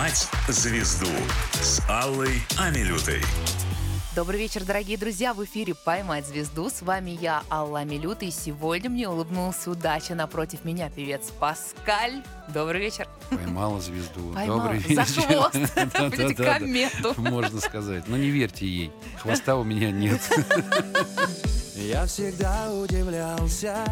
[0.00, 1.10] «Поймать звезду»
[1.60, 3.20] с Аллой Амилютой.
[4.16, 5.34] Добрый вечер, дорогие друзья!
[5.34, 6.70] В эфире «Поймать звезду».
[6.70, 10.14] С вами я, Алла Милюта, и сегодня мне улыбнулся удача.
[10.14, 12.22] Напротив меня певец Паскаль.
[12.48, 13.08] Добрый вечер.
[13.28, 14.32] Поймала звезду.
[14.32, 14.72] Поймала.
[14.72, 15.22] Добрый За вечер.
[15.22, 15.52] хвост.
[15.76, 16.16] Да-да-да-да.
[16.16, 17.14] Видите, комету.
[17.18, 18.08] Можно сказать.
[18.08, 18.92] Но не верьте ей.
[19.18, 20.22] Хвоста у меня нет.
[21.76, 23.84] Я всегда удивлялся,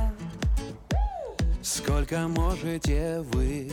[1.62, 3.70] сколько можете вы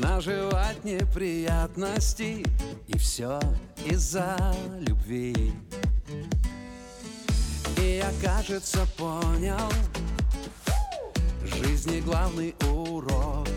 [0.00, 2.44] наживать неприятности,
[2.86, 3.40] и все
[3.84, 4.36] из-за
[4.80, 5.52] любви.
[7.78, 9.70] И я, кажется, понял
[11.42, 13.48] жизни главный урок.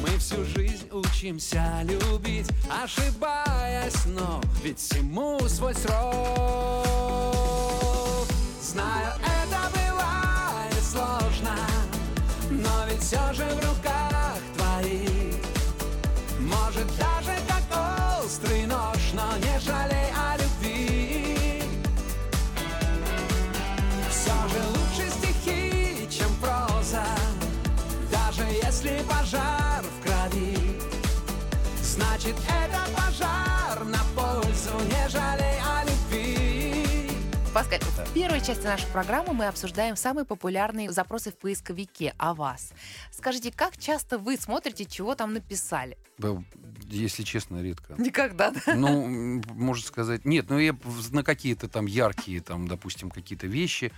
[0.00, 2.48] Мы всю жизнь учимся любить,
[2.82, 6.86] ошибаясь, но ведь всему свой срок.
[8.60, 11.56] Знаю, это бывает сложно,
[12.50, 14.01] но ведь все же в руках
[14.82, 15.34] твоих.
[16.40, 21.62] Может, даже как острый нож, но не жалей о любви.
[24.10, 27.04] Все же лучше стихи, чем проза,
[28.10, 30.78] даже если пожар в крови.
[31.82, 32.36] Значит,
[37.54, 42.72] Паскаль, в первой части нашей программы мы обсуждаем самые популярные запросы в поисковике о вас.
[43.10, 45.98] Скажите, как часто вы смотрите, чего там написали?
[46.16, 46.42] Да,
[46.88, 47.94] Если честно, редко.
[47.98, 48.74] Никогда, да?
[48.74, 50.74] Ну, можно сказать, нет, ну я
[51.10, 53.92] на какие-то там яркие, там, допустим, какие-то вещи,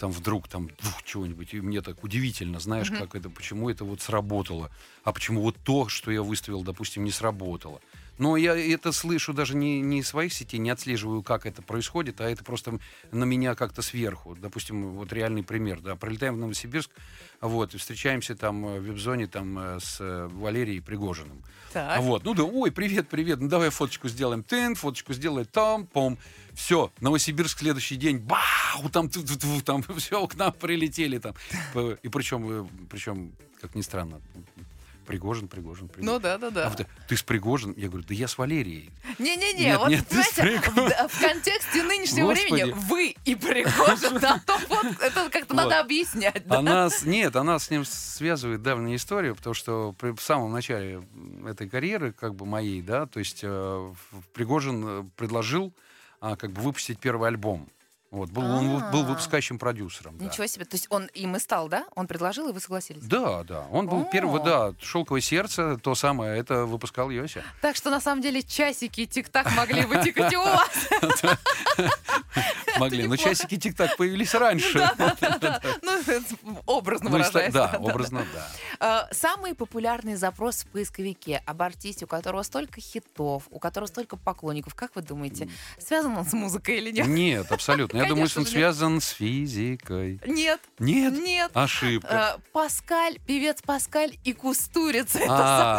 [0.00, 4.00] там вдруг там двух чего-нибудь, и мне так удивительно, знаешь, как это, почему это вот
[4.00, 4.72] сработало,
[5.04, 7.80] а почему вот то, что я выставил, допустим, не сработало.
[8.18, 12.20] Но я это слышу даже не, не из своих сетей, не отслеживаю, как это происходит,
[12.20, 12.78] а это просто
[13.12, 14.36] на меня как-то сверху.
[14.36, 16.90] Допустим, вот реальный пример, да, пролетаем в Новосибирск,
[17.40, 21.42] вот, и встречаемся там э, в вип-зоне там э, с э, Валерией Пригожиным.
[21.72, 22.00] Так.
[22.00, 26.18] Вот, ну да, ой, привет, привет, ну давай фоточку сделаем, тын, фоточку сделай, там, пом.
[26.54, 31.34] Все, Новосибирск следующий день, бау, там, ту -ту -ту, там, все, к нам прилетели там.
[32.02, 34.20] И причем, причем, как ни странно,
[35.08, 36.12] Пригожин, Пригожин, Пригожин.
[36.12, 36.68] Ну да, да, А да.
[36.68, 37.72] вот, ты с Пригожин?
[37.78, 38.90] Я говорю, да я с Валерией.
[39.18, 40.60] Не-не-не, Нет, вот нет, Пригожин.
[41.08, 42.52] в, в контексте нынешнего Господи.
[42.52, 45.62] времени вы и Пригожин, да, то вот это как-то Вот.
[45.62, 46.58] надо объяснять, да?
[46.58, 51.02] Она, нет, она с ним связывает давнюю историю, потому что при, в самом начале
[51.46, 53.92] этой карьеры, как бы моей, да, то есть э,
[54.34, 55.72] Пригожин э, предложил
[56.20, 57.68] а, как бы выпустить первый альбом.
[58.10, 59.06] Вот, был, он был А.
[59.06, 60.16] выпускающим продюсером.
[60.16, 60.24] да.
[60.24, 60.64] Ничего себе.
[60.64, 61.84] То есть он им и стал, да?
[61.94, 63.02] Он предложил, и вы согласились?
[63.02, 63.66] Да, да.
[63.70, 64.04] Он был О.
[64.10, 67.44] первый, да, «Шелковое сердце», то самое, это выпускал Йося.
[67.60, 70.70] Так что, на самом деле, часики тик-так могли вытекать и у вас.
[72.78, 73.06] Могли.
[73.08, 74.88] Но часики тик-так появились раньше.
[75.82, 76.22] Ну, это
[76.66, 77.52] образно Ну, выражаясь.
[77.52, 78.48] Да, образно, да.
[78.80, 84.16] А, Самый популярный запрос в поисковике об артисте, у которого столько хитов, у которого столько
[84.16, 85.48] поклонников, как вы думаете,
[85.78, 87.06] связан он с музыкой или нет?
[87.06, 87.97] Нет, абсолютно.
[87.98, 88.58] Я думаю, Конечно что он же нет.
[88.58, 90.20] связан с физикой.
[90.26, 91.12] Нет, Нет?
[91.22, 91.50] нет.
[91.54, 92.34] Ошибка.
[92.34, 95.18] А, Паскаль, певец Паскаль и Кустурица.
[95.18, 95.26] Это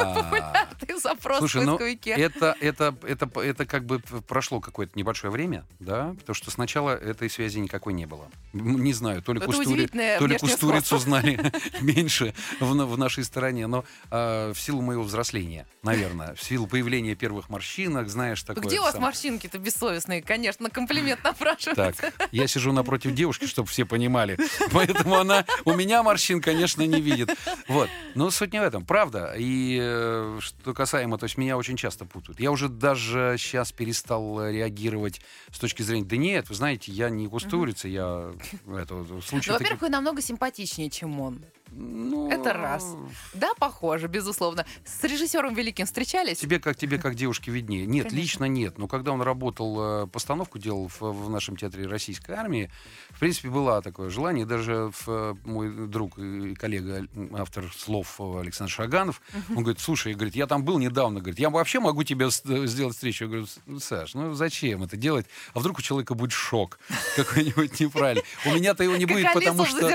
[0.01, 0.13] А.
[0.15, 2.11] популярный запрос Слушай, в ну поисковике.
[2.11, 7.29] это, это, это, это как бы прошло какое-то небольшое время, да, потому что сначала этой
[7.29, 8.29] связи никакой не было.
[8.53, 11.39] Не знаю, то ли, Кустури- то ли Кустурицу знали
[11.81, 17.15] меньше в, в нашей стороне, но а, в силу моего взросления, наверное, в силу появления
[17.15, 18.63] первых морщинок, знаешь, такое...
[18.63, 20.21] Где у вас морщинки-то бессовестные?
[20.21, 22.11] Конечно, комплимент напрашивается.
[22.11, 24.37] Так, я сижу напротив девушки, чтобы все понимали.
[24.71, 27.35] Поэтому она у меня морщин, конечно, не видит.
[27.67, 27.89] Вот.
[28.15, 29.33] Но суть не в этом, правда.
[29.37, 32.39] И э, что касаемо, то есть меня очень часто путают.
[32.39, 35.19] Я уже даже сейчас перестал реагировать
[35.51, 38.31] с точки зрения, да нет, вы знаете, я не кустурица, я
[38.65, 41.43] это, в случае Ну, во-первых, вы намного симпатичнее, чем он.
[41.71, 42.95] Ну, это раз.
[43.33, 44.65] Да, похоже, безусловно.
[44.85, 46.39] С режиссером великим встречались?
[46.39, 47.85] Тебе как тебе как девушке виднее.
[47.85, 48.17] Нет, Конечно.
[48.21, 48.77] лично нет.
[48.77, 52.71] Но когда он работал, э, постановку делал в, в нашем театре российской армии,
[53.11, 54.45] в принципе, было такое желание.
[54.45, 60.47] Даже в, мой друг и коллега, автор слов Александр Шаганов, он говорит, слушай, говорит, я
[60.47, 63.25] там был недавно, говорит, я вообще могу тебе э, сделать встречу.
[63.25, 65.25] Я говорю, «С- Саш, ну зачем это делать?
[65.53, 66.79] А вдруг у человека будет шок
[67.15, 68.23] какой-нибудь неправильный.
[68.45, 69.87] У меня-то его не будет, потому что...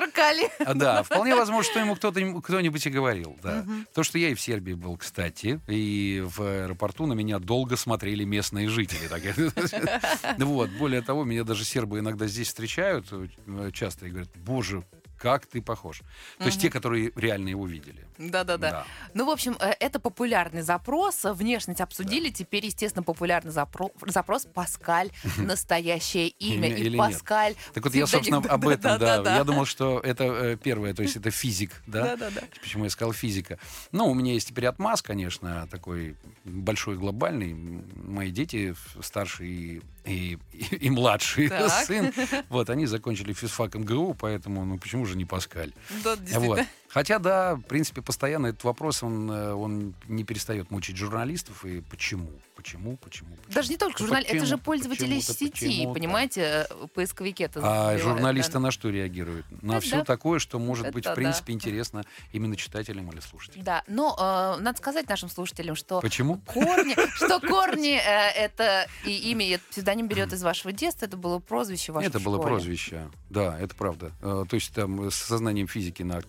[0.64, 3.64] А, Да, вполне возможно, что ему кто-то, кто-нибудь и говорил, да.
[3.94, 8.24] То, что я и в Сербии был, кстати, и в аэропорту на меня долго смотрели
[8.24, 9.08] местные жители.
[9.10, 14.84] я- Вот, более того, меня даже сербы иногда здесь встречают э, часто и говорят, боже,
[15.18, 16.00] как ты похож.
[16.38, 18.06] То есть те, которые реально его видели.
[18.18, 18.70] Да-да-да.
[18.70, 18.86] Да.
[19.14, 21.20] Ну, в общем, э, это популярный запрос.
[21.24, 22.30] Внешность обсудили.
[22.30, 25.10] Теперь, естественно, популярный запро- запрос Паскаль.
[25.36, 26.68] Настоящее имя.
[26.68, 26.98] Имя И или нет?
[26.98, 27.54] Паскаль.
[27.72, 29.36] Так вот я, собственно, об этом, да.
[29.36, 32.16] Я думал, что это э, первое, то есть это физик, да?
[32.16, 32.42] Да-да-да.
[32.60, 33.58] Почему я сказал физика?
[33.92, 37.54] Ну, у меня есть теперь отмаз, конечно, такой большой, глобальный.
[37.54, 40.38] Мои дети старший и, и,
[40.70, 41.84] и младший Так.
[41.86, 42.12] сын,
[42.48, 45.72] вот, они закончили физфак МГУ, поэтому, ну, почему же не Паскаль?
[46.02, 46.16] Да.
[46.38, 46.60] Вот.
[46.88, 51.64] Хотя, да, в принципе, постоянно этот вопрос, он, э, он не перестает мучить журналистов.
[51.64, 52.28] И почему?
[52.54, 52.96] Почему?
[52.96, 53.30] Почему?
[53.36, 53.52] почему?
[53.54, 55.94] Даже не только Ну, журнал, это же пользователи сети, почему-то.
[55.98, 58.60] понимаете, э, поисковики это А журналисты да.
[58.60, 59.46] на что реагируют?
[59.62, 60.04] На Да, все да.
[60.04, 61.52] такое, что может быть, Это в принципе, да.
[61.52, 63.64] интересно именно читателям или слушателям.
[63.64, 64.16] Да, но
[64.58, 66.38] э, надо сказать нашим слушателям, что Почему?
[66.46, 71.38] корни, что корни э, это и имя, и псевдоним берет из вашего детства, это было
[71.40, 73.10] прозвище ваше Это было прозвище.
[73.30, 74.12] Да, это правда.
[74.22, 76.20] Э, То есть там с сознанием физики на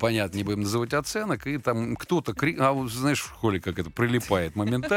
[0.00, 3.90] понятно, не будем называть оценок, и там кто-то, кри- а знаешь, в школе как это,
[3.90, 4.93] прилипает моментально.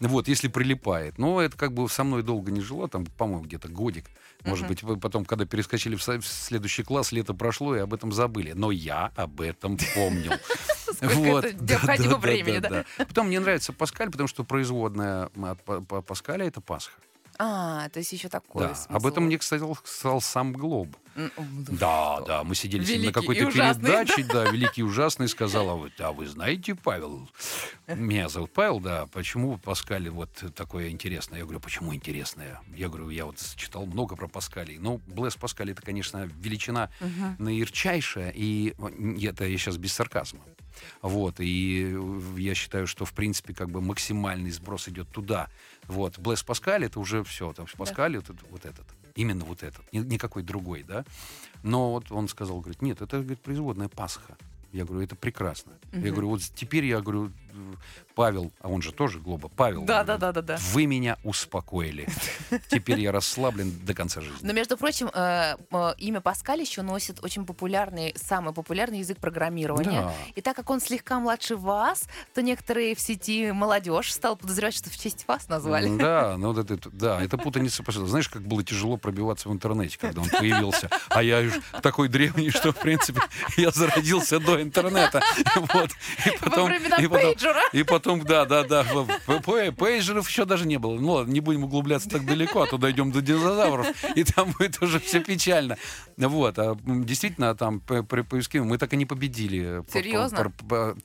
[0.00, 1.18] Вот, если прилипает.
[1.18, 4.06] Но это как бы со мной долго не жило, там, по-моему, где-то годик.
[4.44, 8.52] Может быть, потом, когда перескочили в, следующий класс, лето прошло, и об этом забыли.
[8.52, 10.32] Но я об этом помнил.
[11.00, 12.84] Это необходимо времени, да?
[12.98, 16.92] Потом мне нравится Паскаль, потому что производная от Па- Па- Паскаля— это Пасха.
[17.38, 18.76] А, то есть еще такой Да.
[18.88, 20.96] Об этом мне, кстати, сказал сам Глоб.
[21.16, 21.30] М,
[21.68, 23.44] Да, да, мы сидели Великий на какой-то
[23.82, 27.28] передаче, да, великий ужасный, сказал, а вы, а вы знаете, Павел,
[27.86, 31.38] меня зовут Павел, да, почему Паскаль вот такое интересное?
[31.38, 32.60] Я говорю, почему интересное?
[32.74, 34.78] Я говорю, я вот читал много про Паскалей.
[34.78, 36.90] Ну, Блэс Паскаль это, конечно, величина
[37.38, 38.74] наирчайшая, и
[39.22, 40.40] это я сейчас без сарказма.
[41.02, 41.94] Вот, и
[42.36, 45.48] я считаю, что, в принципе, как бы максимальный сброс идет туда.
[45.86, 49.84] Вот, Блэс Паскаль это уже все, там, Паскаль вот, этот- вот этот, именно вот этот,
[49.92, 51.04] ни- никакой другой, да.
[51.62, 54.36] Но вот он сказал, говорит, нет, это, говорит, производная Пасха.
[54.72, 55.72] Я говорю, это прекрасно.
[55.92, 57.30] Я говорю, вот теперь я говорю,
[58.14, 59.84] Павел, а он же тоже Глоба, Павел.
[59.84, 60.58] Да, да, да, да, да.
[60.72, 62.06] Вы меня успокоили.
[62.68, 64.46] Теперь я расслаблен до конца жизни.
[64.46, 70.02] Но, между прочим, э, э, имя Паскаль еще носит очень популярный, самый популярный язык программирования.
[70.02, 70.14] Да.
[70.34, 72.04] И так как он слегка младше вас,
[72.34, 75.96] то некоторые в сети молодежь стал подозревать, что в честь вас назвали.
[75.96, 78.06] Да, ну вот это, да, это путаница пошла.
[78.06, 80.88] Знаешь, как было тяжело пробиваться в интернете, когда он появился.
[81.08, 83.20] А я уж такой древний, что, в принципе,
[83.56, 85.22] я зародился до интернета.
[85.72, 85.90] Вот.
[86.26, 86.72] И потом,
[87.72, 88.82] и потом, да, да, да,
[89.44, 90.98] пей- пейджеров еще даже не было.
[90.98, 94.82] Ну ладно, не будем углубляться так далеко, а то дойдем до динозавров, и там будет
[94.82, 95.76] уже все печально.
[96.16, 99.78] Вот, а действительно, там при поиске мы так и не победили.
[99.78, 100.52] По- по- Серьезно?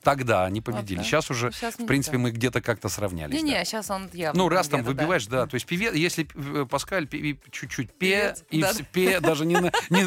[0.02, 0.98] Тогда не победили.
[0.98, 1.04] да.
[1.04, 3.34] Сейчас уже, Сейчас в принципе, мы где-то как-то сравнялись.
[3.34, 3.42] да.
[3.42, 4.42] Не-не, сейчас он явно.
[4.42, 4.86] Ну, раз там да.
[4.88, 5.46] выбиваешь, да.
[5.46, 7.08] То есть певец, если э, Паскаль
[7.50, 8.72] чуть-чуть пе, и да.
[8.92, 9.56] пе, даже не,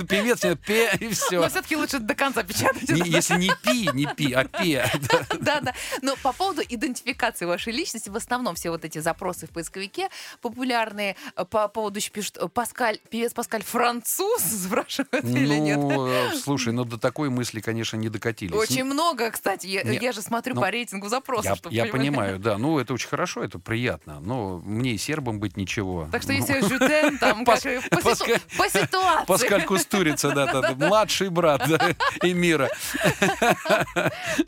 [0.05, 1.41] певец, не пе, и все.
[1.41, 2.89] Но все-таки лучше до конца печатать.
[2.89, 4.89] если не пи, не пи, а пе.
[5.09, 5.21] да.
[5.41, 5.73] Да, да.
[6.01, 10.09] Но по поводу идентификации вашей личности, в основном все вот эти запросы в поисковике
[10.41, 15.77] популярные э, по поводу пишут э, Паскаль, певец Паскаль француз, спрашивают или нет.
[15.77, 18.55] Ну, э, слушай, ну до такой мысли, конечно, не докатились.
[18.55, 19.67] Очень много, кстати.
[19.67, 21.59] Я, я же смотрю ну, по рейтингу запросов.
[21.69, 22.57] Я, я понимаю, да.
[22.57, 24.19] Ну, это очень хорошо, это приятно.
[24.19, 26.07] Но мне и сербом быть ничего.
[26.11, 29.25] Так что Ну, если жутен, там, по, ситуации.
[29.27, 31.67] Паскаль Кустурица, да, младший брат
[32.21, 32.69] Эмира.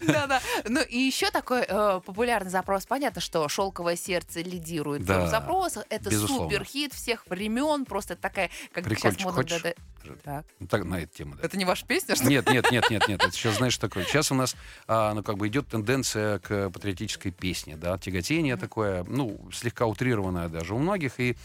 [0.01, 0.41] Да, да.
[0.67, 2.85] Ну и еще такой э, популярный запрос.
[2.85, 5.83] Понятно, что шелковое сердце лидирует Да, в запросах.
[5.89, 6.49] Это безусловно.
[6.49, 7.83] суперхит всех времен.
[7.83, 9.41] Просто такая, как сейчас Прикольчик модно.
[9.43, 9.61] хочешь?
[9.61, 9.73] да,
[10.05, 10.13] да.
[10.23, 10.45] Так.
[10.59, 11.43] Ну, Так, на эту тему, да.
[11.43, 12.29] Это не ваша песня, что ли?
[12.29, 13.21] Нет, нет, нет, нет, нет.
[13.21, 14.05] Это сейчас, знаешь, такое.
[14.05, 14.55] Сейчас у нас,
[14.87, 20.47] а, ну, как бы идет тенденция к патриотической песне, да, тяготение такое, ну, слегка утрированное
[20.47, 21.19] даже у многих.
[21.19, 21.35] И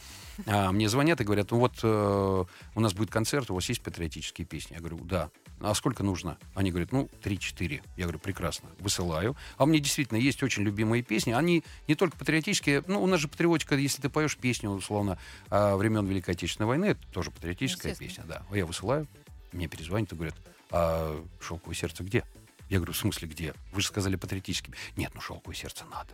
[0.46, 2.44] а, мне звонят и говорят, ну вот э,
[2.76, 4.74] у нас будет концерт, у вас есть патриотические песни?
[4.74, 5.30] Я говорю, да.
[5.60, 6.38] А сколько нужно?
[6.54, 7.82] Они говорят, ну, 3-4.
[7.96, 9.36] Я говорю, прекрасно, высылаю.
[9.56, 11.32] А у меня действительно есть очень любимые песни.
[11.32, 15.18] Они не только патриотические, ну, у нас же патриотика, если ты поешь песню, условно,
[15.50, 18.42] а, времен Великой Отечественной войны, это тоже патриотическая песня, да.
[18.52, 19.08] Я высылаю,
[19.52, 20.34] мне перезвонят и говорят,
[20.70, 22.24] а «Шелковое сердце» где?
[22.68, 23.54] Я говорю, в смысле где?
[23.72, 24.74] Вы же сказали патриотическим.
[24.96, 26.10] Нет, ну «Шелковое сердце» надо.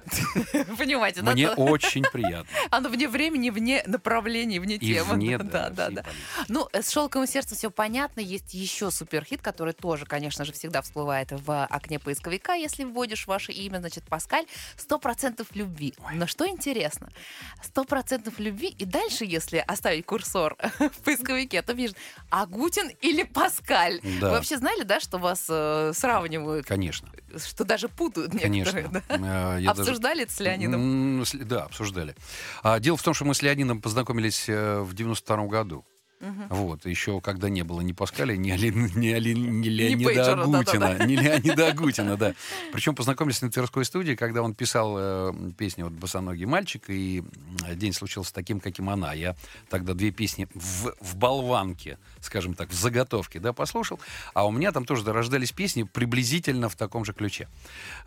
[0.76, 1.32] Понимаете, да?
[1.32, 2.48] Мне очень приятно.
[2.70, 5.14] Оно вне времени, вне направлений, вне темы.
[5.14, 6.04] вне, да, да, да.
[6.48, 8.20] Ну, э, с шелковым сердцем все понятно.
[8.20, 12.54] Есть еще суперхит, который тоже, конечно же, всегда всплывает в окне поисковика.
[12.54, 14.46] Если вводишь ваше имя, значит, Паскаль,
[14.76, 15.94] 100% любви.
[16.12, 17.10] Но что интересно,
[17.74, 21.96] 100% любви, и дальше, если оставить курсор в поисковике, то видишь,
[22.30, 24.00] Агутин или Паскаль.
[24.02, 25.92] Вы вообще знали, да, что вас э,
[26.44, 28.76] сравнивают, Конечно, что даже путают конечно.
[28.78, 28.88] некоторые?
[29.08, 29.56] да?
[29.56, 31.24] Э, я даже- Обсуждали это с Леонидом?
[31.46, 32.14] Да, обсуждали.
[32.62, 35.84] А, дело в том, что мы с Леонидом познакомились э, в 92 году.
[36.48, 40.80] Вот, еще когда не было ни Паскаля, ни, Али, ни, Али, ни Леонида Агутина.
[40.80, 41.04] да-да-да.
[41.04, 42.34] Ни Леонида Агутина, да.
[42.72, 47.22] Причем познакомились на Тверской студии, когда он писал э, песню вот «Босоногий мальчик», и
[47.66, 49.12] э, день случился таким, каким она.
[49.12, 49.36] Я
[49.68, 54.00] тогда две песни в, в болванке, скажем так, в заготовке, да, послушал.
[54.32, 57.48] А у меня там тоже рождались песни приблизительно в таком же ключе.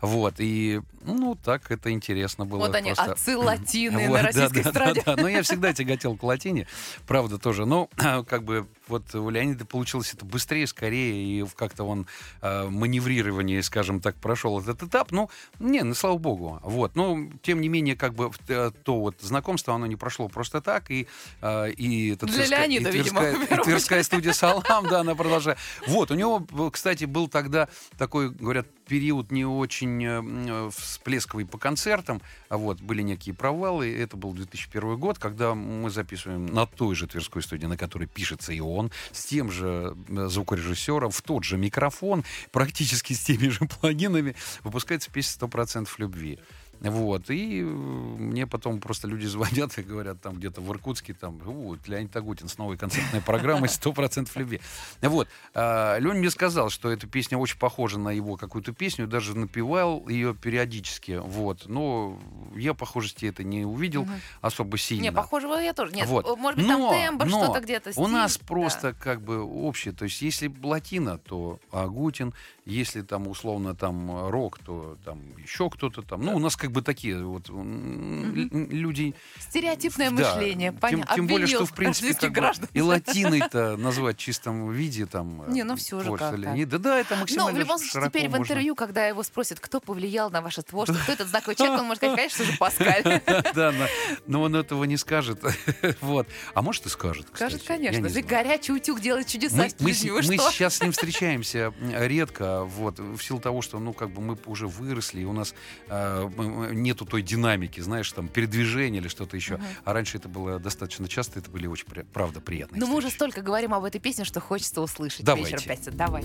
[0.00, 2.60] Вот, и, ну, так это интересно было.
[2.60, 3.12] Вот они, просто.
[3.12, 5.02] отцы латины Вот, на да, российской да, эстраде.
[5.04, 5.22] Да, да.
[5.22, 6.66] Но я всегда тяготел к латине,
[7.06, 7.64] правда тоже.
[7.66, 7.88] Но
[8.26, 12.06] как бы вот у Леонида получилось это быстрее, скорее, и как-то он
[12.42, 15.12] э, маневрирование, скажем так, прошел этот этап.
[15.12, 16.60] Ну, не, ну, слава богу.
[16.62, 16.96] Вот.
[16.96, 20.90] Но, тем не менее, как бы э, то вот знакомство, оно не прошло просто так.
[20.90, 21.06] И,
[21.42, 25.00] э, и это Для Тверская- Леонида, и видимо, Тверская, в и Тверская студия «Салам», да,
[25.00, 25.58] она продолжает.
[25.86, 31.44] Вот, у него, э, кстати, был тогда такой, говорят, период не очень э, м, всплесковый
[31.46, 33.94] по концертам, а вот были некие провалы.
[33.94, 38.52] Это был 2001 год, когда мы записываем на той же Тверской студии, на которой пишется
[38.52, 38.77] и он,
[39.12, 45.10] с тем же э, звукорежиссером, в тот же микрофон, практически с теми же плагинами, выпускается
[45.10, 46.38] песня «100% любви».
[46.80, 51.38] Вот, и э, мне потом просто люди звонят и говорят, там где-то в Иркутске, там,
[51.38, 54.60] вот, Леонид Агутин с новой концертной программой «100% любви».
[55.02, 59.36] Вот, а, Леня мне сказал, что эта песня очень похожа на его какую-то песню, даже
[59.36, 62.18] напевал ее периодически, вот, но
[62.54, 64.06] я похожести это не увидел
[64.40, 65.02] особо сильно.
[65.02, 65.92] Не, похожего я тоже.
[65.94, 66.38] Нет, Вот.
[66.38, 67.90] может быть, Но- там тембр, что-то где-то.
[67.90, 68.08] У стиль.
[68.08, 68.44] нас Да.
[68.46, 69.92] просто как бы общее.
[69.94, 72.32] То есть, если латина, то Агутин,
[72.74, 76.22] если там условно там рок, то там еще кто-то там.
[76.22, 79.14] Ну, у нас как бы такие вот л- люди.
[79.38, 81.14] Стереотипное Да, мышление, тем, понятно.
[81.14, 85.42] тем более, что в принципе как бы и латиной-то назвать в чистом виде там.
[85.46, 86.36] э, Не, ну всё же как-то.
[86.36, 86.78] Леонида.
[86.78, 90.30] Да, это Но максимально в любом случае, теперь в интервью, когда его спросят, кто повлиял
[90.30, 93.22] на ваше творчество, кто этот знаковый человек, он может сказать, конечно же, Паскаль.
[93.54, 93.86] Да, но,
[94.26, 95.40] но он этого не скажет.
[96.00, 96.28] вот.
[96.54, 98.08] А может и скажет, Скажет, конечно.
[98.22, 103.78] горячий утюг делает чудеса Мы, сейчас с ним встречаемся редко, вот, в силу того, что,
[103.78, 105.54] ну, как бы мы уже выросли, и у нас
[105.88, 109.58] э, м, нету той динамики, знаешь, там, передвижения или что-то еще.
[109.84, 112.98] А раньше это было достаточно часто, это были очень, при- правда, приятные Но Ну, мы
[112.98, 115.50] уже столько говорим об этой песне, что хочется услышать Давайте.
[115.52, 115.90] вечером в пятницу.
[115.92, 116.24] Давай.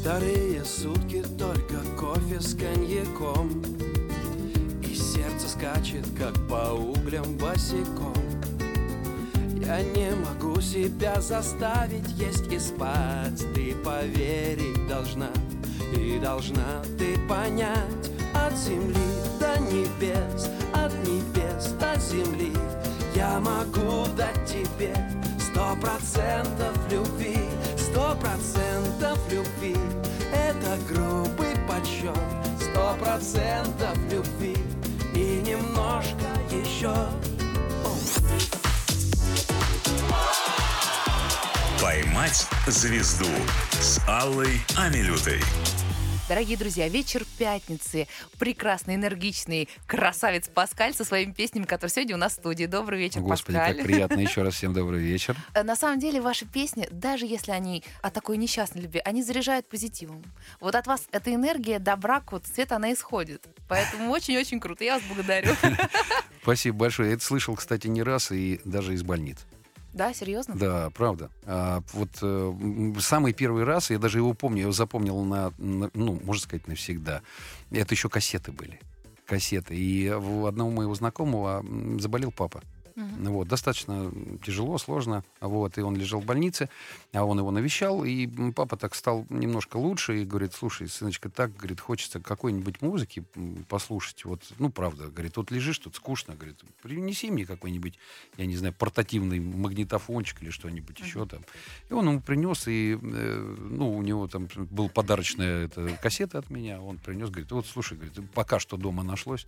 [0.00, 3.62] Вторые сутки только кофе с коньяком
[4.82, 8.14] И сердце скачет, как по углям босиком
[9.64, 13.42] Я не могу себя заставить есть и спать.
[13.54, 15.30] Ты поверить должна
[15.96, 18.10] и должна ты понять.
[18.34, 18.94] От земли
[19.40, 22.52] до небес, от небес до земли.
[23.14, 24.94] Я могу дать тебе
[25.38, 27.38] сто процентов любви
[27.78, 29.74] Сто процентов любви.
[30.30, 32.14] Это грубый подсчет
[32.60, 34.54] Сто процентов любви.
[35.14, 36.94] И немножко еще
[41.86, 43.28] «Поймать звезду»
[43.80, 45.38] с Аллой Амилютой.
[46.28, 48.08] Дорогие друзья, вечер пятницы.
[48.40, 52.64] Прекрасный, энергичный красавец Паскаль со своими песнями, который сегодня у нас в студии.
[52.66, 53.76] Добрый вечер, Господи, Паскаль.
[53.76, 54.18] как приятно.
[54.18, 55.36] Еще раз всем добрый вечер.
[55.54, 59.68] Э, На самом деле ваши песни, даже если они о такой несчастной любви, они заряжают
[59.68, 60.24] позитивом.
[60.58, 63.46] Вот от вас эта энергия добра, вот цвет она исходит.
[63.68, 64.82] Поэтому очень-очень круто.
[64.82, 65.54] Я вас благодарю.
[66.42, 67.10] Спасибо большое.
[67.10, 69.38] Я это слышал, кстати, не раз и даже из больниц.
[69.96, 70.54] Да, серьезно?
[70.54, 71.30] Да, правда.
[71.46, 75.90] А, вот э, самый первый раз, я даже его помню, я его запомнил на, на-
[75.94, 77.22] ну, можно сказать, навсегда.
[77.70, 78.78] Это еще кассеты были.
[79.24, 79.74] Кассеты.
[79.74, 81.64] И у одного моего знакомого
[81.98, 82.62] заболел папа.
[82.96, 84.10] Ну Вот, достаточно
[84.44, 85.22] тяжело, сложно.
[85.40, 86.70] Вот, и он лежал в больнице,
[87.12, 91.54] а он его навещал, и папа так стал немножко лучше и говорит, слушай, сыночка, так,
[91.54, 93.24] говорит, хочется какой-нибудь музыки
[93.68, 94.24] послушать.
[94.24, 97.98] Вот, ну, правда, говорит, вот лежишь тут скучно, говорит, принеси мне какой-нибудь,
[98.38, 101.42] я не знаю, портативный магнитофончик или что-нибудь еще там.
[101.90, 106.48] И он ему принес, и, э, ну, у него там был подарочная эта кассета от
[106.48, 109.46] меня, он принес, говорит, вот, слушай, говорит, пока что дома нашлось.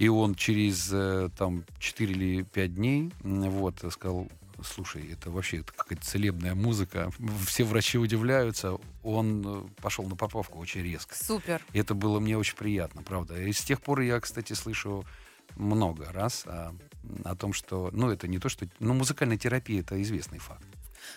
[0.00, 4.28] И он через э, там 4 или 5 дней вот, сказал,
[4.64, 7.12] слушай, это вообще это какая-то целебная музыка.
[7.46, 8.78] Все врачи удивляются.
[9.02, 11.14] Он э, пошел на поправку очень резко.
[11.14, 11.60] Супер.
[11.74, 13.38] И это было мне очень приятно, правда.
[13.42, 15.04] И с тех пор я, кстати, слышу
[15.56, 16.74] много раз о,
[17.24, 20.64] о том, что, ну, это не то, что, ну, музыкальная терапия это известный факт.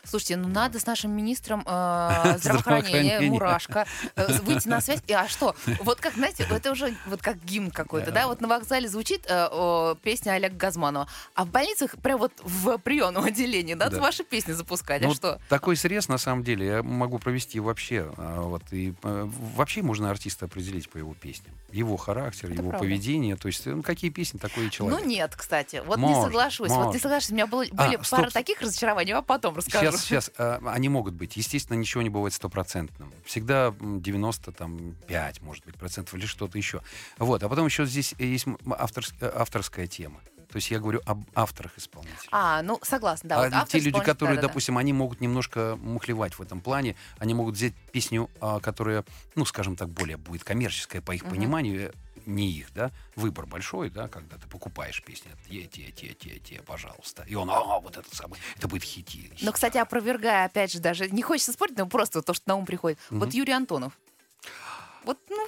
[0.03, 3.21] Слушайте, ну надо с нашим министром э, здравоохранения.
[3.21, 3.85] Мурашко,
[4.15, 5.01] э, выйти на связь.
[5.07, 5.55] И, а что?
[5.81, 8.27] Вот как, знаете, это уже вот как гимн какой-то, да?
[8.27, 12.77] Вот на вокзале звучит э, о, песня Олега Газманова, а в больницах прям вот в
[12.79, 14.01] приемном отделении надо Да.
[14.01, 15.01] ваши песни запускать.
[15.03, 15.39] А Ну, что?
[15.49, 18.11] Такой срез, на самом деле, я могу провести вообще.
[18.17, 21.53] а, Вот, и, э, вообще можно артиста определить по его песням.
[21.71, 22.85] Его характер, Это его правда.
[22.85, 23.35] поведение.
[23.35, 24.99] То есть, ну, какие песни, такой и человек.
[24.99, 26.69] Ну нет, кстати, вот не Можно, соглашусь.
[26.69, 26.93] Вот можно.
[26.93, 27.31] не соглашусь.
[27.31, 28.19] У меня было- А, были стоп.
[28.19, 29.82] пара таких разочарований, а потом расскажу.
[29.91, 31.37] Сейчас, сейчас, а, они могут быть.
[31.37, 33.11] Естественно, ничего не бывает стопроцентным.
[33.25, 36.81] Всегда м, 95, может быть, процентов или что-то еще.
[37.17, 37.43] Вот.
[37.43, 40.19] А потом еще здесь есть м, авторс- э, авторская тема.
[40.49, 42.29] То есть я говорю об авторах исполнителей.
[42.31, 43.43] А, ну согласна, да.
[43.43, 44.49] А вот те люди, которые, да-да-да.
[44.49, 49.03] допустим, они могут немножко мухлевать в этом плане, они могут взять песню, а, которая,
[49.35, 51.31] ну, скажем так, более будет коммерческая по их Мгм.
[51.31, 51.91] пониманию, э,
[52.25, 56.61] не их, да, выбор большой, да, когда ты покупаешь песни, те, те, те, те, те,
[56.61, 59.31] пожалуйста, и он, а, вот это самое, это будет хити.
[59.41, 62.65] Но, кстати, опровергая, опять же, даже не хочется спорить, но просто то, что на ум
[62.65, 62.99] приходит.
[63.09, 63.37] Вот Мгм.
[63.37, 63.97] Юрий Антонов.
[65.03, 65.47] Вот, ну,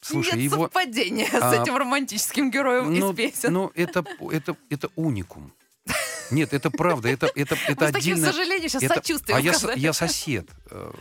[0.00, 3.52] Слушай, нет его, совпадения с а, этим романтическим героем ну, из песен.
[3.52, 5.52] ну, это, это, это уникум.
[6.32, 8.32] Нет, это правда, это, это, это Вы с таким отдельно...
[8.32, 10.92] сожалением сейчас Это- сочувствием а я, со- я сосед э,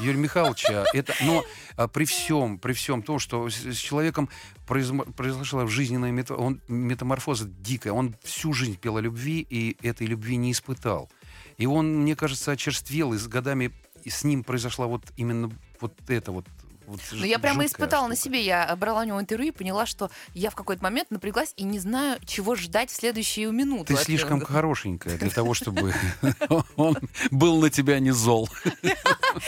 [0.00, 0.84] Юрия Михайловича.
[0.92, 1.44] Это, но
[1.76, 4.28] а, при всем, при всем том, что с, с человеком
[4.66, 10.36] произошла жизненная мета- он, метаморфоза дикая, он всю жизнь пел о любви и этой любви
[10.36, 11.10] не испытал.
[11.56, 13.72] И он, мне кажется, очерствел, и с годами
[14.04, 16.46] и с ним произошла вот именно вот это вот.
[16.88, 18.28] Вот Ну, я прямо испытала на штука.
[18.28, 18.44] себе.
[18.44, 21.78] Я брала у него интервью и поняла, что я в какой-то момент напряглась и не
[21.78, 23.94] знаю, чего ждать в следующую минуту.
[23.94, 24.46] Ты слишком него.
[24.46, 25.92] хорошенькая для того, чтобы
[26.76, 26.96] он
[27.30, 28.48] был на тебя не зол.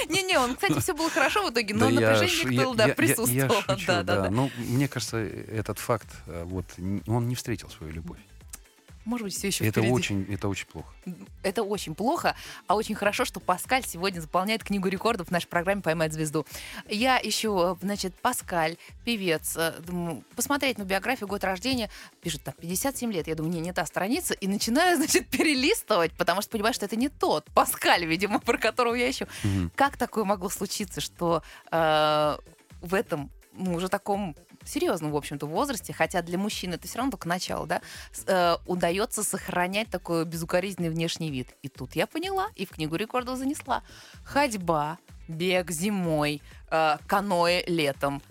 [0.09, 3.65] Не-не, он, кстати, все было хорошо в итоге, но напряжение было, да, присутствовало.
[3.87, 4.31] да, да, да.
[4.31, 6.67] Ну, мне кажется, этот факт, э, вот,
[7.07, 8.19] он не встретил свою любовь.
[9.11, 9.93] Может быть, все еще Это впереди.
[9.93, 10.95] очень, это очень плохо.
[11.43, 12.37] Это очень плохо,
[12.69, 16.47] а очень хорошо, что Паскаль сегодня заполняет книгу рекордов в нашей программе «Поймать звезду».
[16.89, 21.91] Я ищу, значит, Паскаль, певец, э, думаю, посмотреть на биографию, год рождения,
[22.23, 23.27] пишет там 57 лет.
[23.27, 26.95] Я думаю, не, не та страница, и начинаю, значит, перелистывать, потому что понимаю, что это
[26.95, 29.27] не тот Паскаль, видимо, про которого я ищу.
[29.43, 29.73] Мгм.
[29.75, 32.37] Как такое могло случиться, что э,
[32.81, 34.37] в этом, ну, уже таком
[34.71, 37.81] серьезном, в общем-то, возрасте, хотя для мужчин это все равно только начало, да,
[38.27, 41.49] э, удается сохранять такой безукоризненный внешний вид.
[41.63, 43.83] И тут я поняла, и в книгу рекордов занесла.
[44.25, 44.99] Ходьба,
[45.29, 48.23] бег зимой, э, каноэ летом.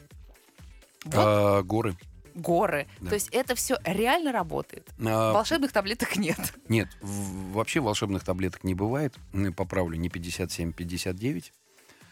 [1.05, 1.95] Вот А, горы.
[2.35, 2.87] горы.
[2.99, 3.09] да.
[3.09, 4.89] То есть это все реально работает.
[4.99, 6.37] А, Волшебных таблеток нет.
[6.67, 9.15] Нет, вообще волшебных таблеток не бывает.
[9.55, 11.53] Поправлю, не 57, 59.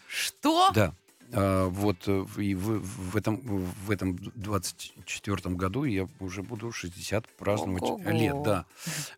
[0.08, 0.72] Что?
[0.74, 0.94] Да.
[1.34, 7.28] А, вот э, и в, в этом в этом 24 году я уже буду 60
[7.36, 8.10] праздновать Ого-го.
[8.12, 8.66] лет, да.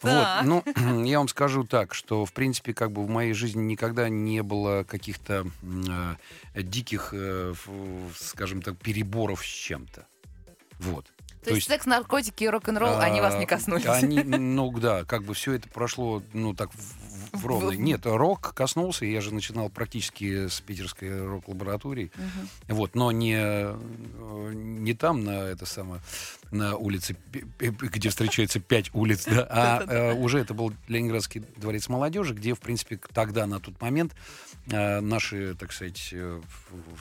[0.01, 4.09] Вот, ну я вам скажу так, что в принципе как бы в моей жизни никогда
[4.09, 6.15] не было каких-то э,
[6.61, 7.53] диких, э,
[8.15, 10.07] скажем так, переборов с чем-то.
[10.79, 11.05] Вот.
[11.43, 13.85] То, есть, секс, наркотики и рок-н-ролл, они вас не А, коснулись.
[13.85, 16.69] Они, ну да, как бы все это прошло, ну так
[17.31, 17.71] в, ровно.
[17.71, 22.11] Нет, рок коснулся, я же начинал практически с питерской рок-лаборатории.
[22.15, 22.77] Мгм.
[22.77, 23.39] Вот, но не,
[24.53, 26.01] не там, на это самое,
[26.51, 27.15] на улице,
[27.59, 32.59] где встречаются пять улиц, да, а э, уже это был Ленинградский дворец молодежи, где, в
[32.59, 34.15] принципе, тогда, на тот момент,
[34.67, 36.41] э, наши, так сказать, э,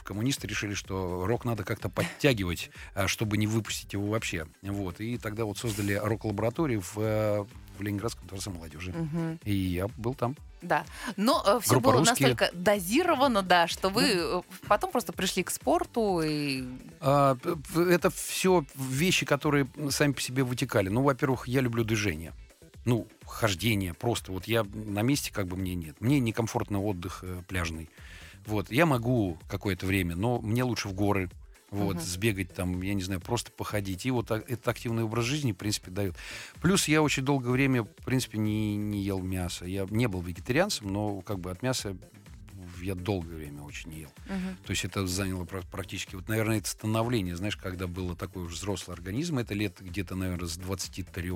[0.05, 2.71] коммунисты решили, что рок надо как-то подтягивать,
[3.07, 4.47] чтобы не выпустить его вообще.
[4.63, 7.47] Вот, и тогда вот создали рок-лабораторию в,
[7.79, 8.93] в Ленинградском дворце молодежи.
[8.93, 9.39] Мгм.
[9.45, 10.37] И я был там.
[10.61, 10.85] Да.
[11.17, 12.29] Но все Группа было «Русские».
[12.31, 16.65] настолько дозировано, да, что вы э, потом просто пришли к спорту и.
[17.01, 17.37] П-
[17.91, 20.89] это все вещи, которые сами по себе вытекали.
[20.89, 22.33] Ну, во-первых, я люблю движение.
[22.85, 26.01] Ну, хождение, просто вот я на месте как бы мне нет.
[26.01, 27.89] Мне некомфортно отдых э, пляжный.
[28.47, 31.29] Вот, я могу какое-то время, но мне лучше в горы,
[31.71, 32.05] вот, Мгм.
[32.05, 34.07] сбегать там, я не знаю, просто походить.
[34.07, 36.17] И вот а- этот активный образ жизни, в принципе, дает.
[36.63, 39.65] Плюс я очень долгое время, в принципе, не, не ел мясо.
[39.67, 41.97] Я не был вегетарианцем, но как бы от мяса
[42.83, 44.11] я долгое время очень не ел.
[44.65, 48.55] То есть это заняло пра- практически, вот, наверное, это становление, знаешь, когда было такой уже
[48.57, 51.31] взрослый организм, это лет где-то, наверное, с 23,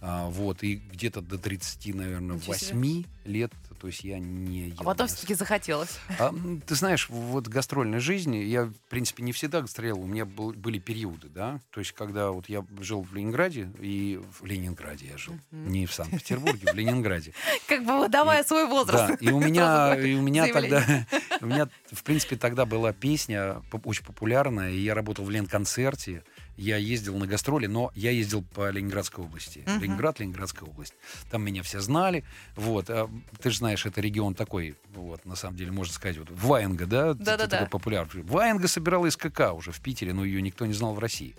[0.00, 2.74] а, вот, и где-то до 30, наверное, Ничего себе.
[2.78, 5.14] 8 лет, то есть я не ел А потом мясо.
[5.16, 5.98] все-таки захотелось.
[6.18, 6.34] А,
[6.66, 10.02] ты знаешь, вот гастрольной жизни я, в принципе, не всегда гастролировал.
[10.02, 11.60] У меня был- были периоды, да.
[11.70, 15.72] То есть, когда вот я жил в Ленинграде, и в Ленинграде я жил, Мгм.
[15.72, 17.32] не в Санкт-Петербурге, в Ленинграде.
[17.68, 19.08] Как бы выдавая свой возраст.
[19.08, 20.84] Да, и у меня, и у меня тогда,
[21.40, 26.22] у меня, в принципе, тогда была песня очень популярная, и я работал в Ленконцерте,
[26.56, 29.62] я ездил на гастроли, но я ездил по Ленинградской области.
[29.66, 29.80] Мгм.
[29.80, 30.94] Ленинград, Ленинградская область.
[31.30, 32.24] Там меня все знали.
[32.56, 32.90] Вот.
[32.90, 33.08] А
[33.40, 37.14] ты же знаешь, это регион такой, вот, на самом деле, можно сказать, вот, Ваенга, да?
[37.14, 37.46] Да-да-да.
[37.46, 38.22] такой популярный.
[38.22, 41.34] Ваенга собирала СКК уже в Питере, но ее никто не знал в России.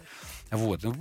[0.51, 0.83] Вот.
[0.83, 0.93] Ну,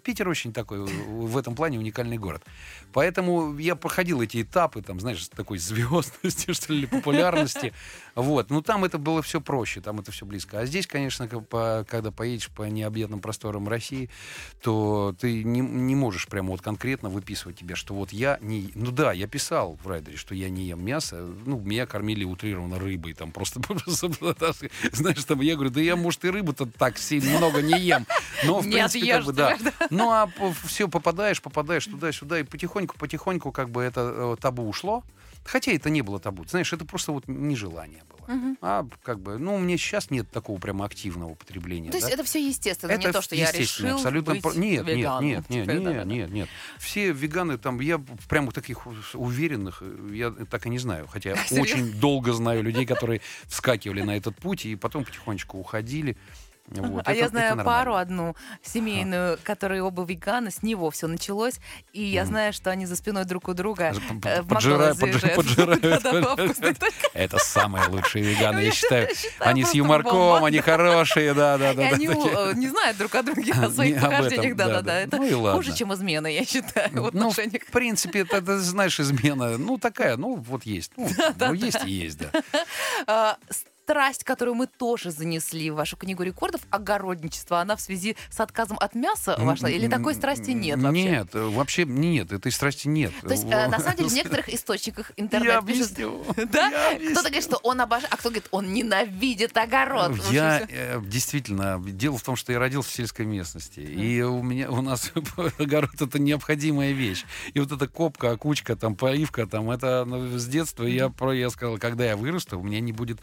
[0.00, 2.44] Питер очень такой, в этом плане уникальный город.
[2.92, 7.72] Поэтому я проходил эти этапы, там, знаешь, такой звездности, что ли, популярности.
[8.14, 8.50] Вот.
[8.50, 10.60] Ну, там это было все проще, там это все близко.
[10.60, 14.10] А здесь, конечно, когда поедешь по необъятным просторам России,
[14.62, 18.70] то ты не, не можешь прямо вот конкретно выписывать тебе, что вот я не...
[18.76, 21.28] Ну да, я писал в райдере, что я не ем мясо.
[21.46, 23.14] Ну, меня кормили утрированно рыбой.
[23.14, 23.60] Там просто,
[24.92, 28.06] знаешь, там я говорю, да я, может, и рыбу-то так сильно много не ем.
[28.44, 29.56] Но, в Не принципе, как бы, да.
[29.90, 30.30] Ну, а
[30.66, 35.04] все, попадаешь, попадаешь туда-сюда, и потихоньку-потихоньку как бы это э, табу ушло.
[35.44, 36.44] Хотя это не было табу.
[36.46, 38.34] Знаешь, это просто вот нежелание было.
[38.34, 38.58] Мгм.
[38.62, 41.90] А как бы, ну, у меня сейчас нет такого прямо активного употребления.
[41.90, 42.14] То есть да.
[42.14, 45.24] это все естественно, не Это то, что я решил абсолютно быть нет, нет, веганом.
[45.24, 46.04] нет, нет, нет, да-да-да.
[46.04, 46.48] нет, нет.
[46.78, 51.06] Все веганы там, я прямо таких уверенных, я так и не знаю.
[51.08, 56.16] Хотя очень долго знаю людей, которые вскакивали на этот путь и потом потихонечку уходили.
[56.66, 57.06] Вот.
[57.06, 61.60] а Это- я знаю пару одну семейную, которые оба веганы, с него все началось,
[61.92, 62.30] и я Мгм.
[62.30, 63.92] знаю, что они за спиной друг у друга
[64.24, 64.98] э, в поджирают-.
[67.14, 69.08] Это самые лучшие веганы, я считаю.
[69.40, 71.90] Они с юморком, они хорошие, да, да, да.
[71.90, 74.56] да, они э, не знают друг о друге, о своих похождениях.
[74.56, 74.82] да, Да-да-да.
[74.82, 75.00] да.
[75.00, 77.62] Это Ну хуже, чем измена, я считаю, в Ну, в отношениях.
[77.72, 80.92] принципе, это, знаешь, измена, ну, такая, ну, вот есть.
[80.96, 82.18] Ну, ну, есть и есть,
[83.06, 83.36] да.
[83.84, 88.78] Страсть, которую мы тоже занесли в вашу книгу рекордов, огородничество, она в связи с отказом
[88.80, 89.68] от мяса вошла?
[89.68, 91.04] Или такой страсти нет вообще?
[91.04, 93.12] Нет, вообще нет, этой страсти нет.
[93.20, 95.98] То есть, э, на самом деле, в некоторых источниках Я интернет пишет...
[95.98, 96.24] объясню.
[96.50, 96.70] Да?
[96.92, 100.12] Я Кто-то говорит, что он обожает, а кто говорит, он ненавидит огород.
[100.30, 104.70] Я э, действительно дело в том, что я родился в сельской местности, и у меня
[104.70, 105.12] у нас
[105.58, 107.26] огород это необходимая вещь.
[107.52, 111.50] И вот эта копка, окучка, там поливка, там это ну, с детства я про я
[111.50, 113.20] сказал, когда я вырасту, у меня не будет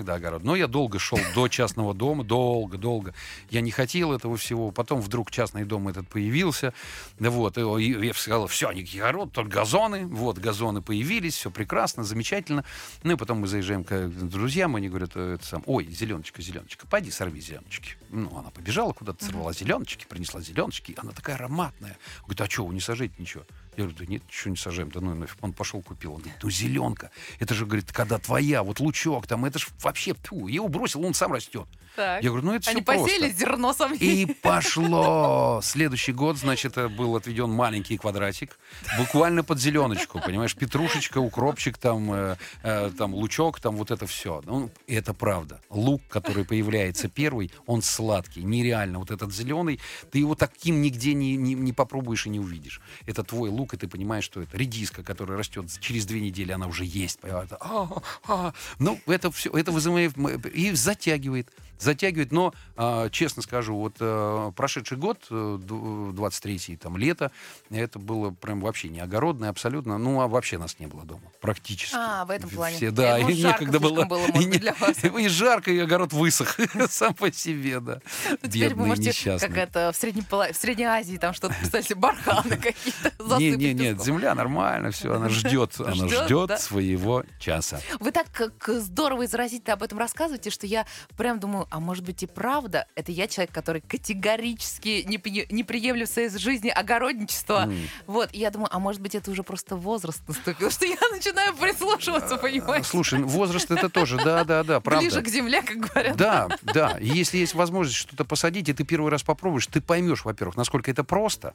[0.00, 0.44] никогда огород.
[0.44, 3.14] Но я долго шел до частного дома, долго, долго.
[3.50, 4.70] Я не хотел этого всего.
[4.70, 6.72] Потом вдруг частный дом этот появился,
[7.18, 7.58] вот.
[7.58, 10.06] И я сказал, все, никаких огород, только газоны.
[10.06, 12.64] Вот газоны появились, все прекрасно, замечательно.
[13.02, 16.86] Ну и потом мы заезжаем к друзьям, они говорят, э, это сам, ой, зеленочка, зеленочка,
[16.86, 17.96] пойди сорви зеленочки.
[18.10, 21.96] Ну, она побежала куда-то, сорвала зеленочки, принесла зеленочки, она такая ароматная.
[22.22, 23.44] Говорит, а что, вы не сажаете ничего?
[23.76, 25.36] Я говорю, да нет, ничего не сажаем, да ну нафиг.
[25.42, 26.14] Он пошел купил.
[26.14, 30.14] Он говорит, ну зеленка, это же, говорит, когда твоя, вот лучок там, это же вообще,
[30.14, 31.68] тьфу, я его бросил, он сам растет.
[31.96, 32.22] Так.
[32.22, 33.04] Я говорю, ну это все Они просто.
[33.04, 34.22] посеяли зерно сомнений.
[34.22, 35.60] И пошло.
[35.62, 38.58] Следующий год, значит, э, был отведен маленький квадратик,
[38.98, 44.42] буквально под зеленочку, понимаешь, петрушечка, укропчик, там, э, э, там лучок, там вот это все.
[44.46, 45.60] Ну, и это правда.
[45.70, 48.98] Лук, который появляется первый, он сладкий, нереально.
[48.98, 52.80] Вот этот зеленый, ты его таким нигде не, не, не попробуешь и не увидишь.
[53.06, 56.66] Это твой лук, и ты понимаешь, что это редиска, которая растет через две недели, она
[56.66, 57.18] уже есть.
[57.22, 58.52] Это, а, а.
[58.78, 60.16] Ну, это все, это вызывает
[60.54, 61.50] и затягивает
[61.80, 62.32] затягивает.
[62.32, 67.30] Но, а, честно скажу, вот а, прошедший год, э, ду- 23-й, там, лето,
[67.70, 69.98] это было прям вообще не огородное абсолютно.
[69.98, 71.22] Ну, а вообще нас не было дома.
[71.40, 71.94] Практически.
[71.96, 72.76] А, в этом плане.
[72.76, 74.04] Все, да, Э, и жарко некогда было.
[74.04, 75.02] было, и, быть, для вас.
[75.04, 76.56] и жарко, и огород высох
[76.90, 78.00] сам по себе, да.
[78.42, 82.56] Ну, теперь вы можете, как это, в Средней, в Средней Азии, там что-то, кстати, барханы
[82.56, 84.04] какие-то Не, засыпать не, нет, песком.
[84.04, 87.80] земля нормально, все, она ждет, она Ждет, своего часа.
[88.00, 92.04] Вы так как здорово и заразительно об этом рассказываете, что я прям думаю, а может
[92.04, 97.64] быть и правда, это я человек, который категорически не, не приемлю в своей жизни огородничество.
[97.64, 97.76] М.
[98.06, 101.54] Вот, и я думаю, а может быть это уже просто возраст наступил, что я начинаю
[101.54, 102.88] прислушиваться, понимаете?
[102.88, 105.06] Слушай, ну, возраст это тоже, да, да, да, правда.
[105.06, 106.16] Ближе к земле, как говорят.
[106.16, 106.98] Да, да.
[107.00, 111.04] Если есть возможность что-то посадить, и ты первый раз попробуешь, ты поймешь, во-первых, насколько это
[111.04, 111.54] просто.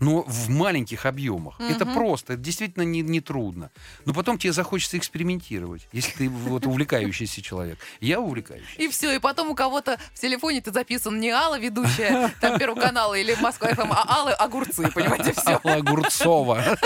[0.00, 1.60] Но в маленьких объемах.
[1.60, 1.94] Это Мгм.
[1.94, 3.70] просто, это действительно не, не трудно.
[4.06, 7.78] Но потом тебе захочется экспериментировать, если ты вот увлекающийся человек.
[8.00, 8.80] Я увлекающийся.
[8.82, 12.80] И все, и потом у кого-то в телефоне ты записан не Алла, ведущая там Первого
[12.80, 15.60] канала или Москва а Аллы огурцы, понимаете, все.
[15.64, 16.78] Алла Огурцова.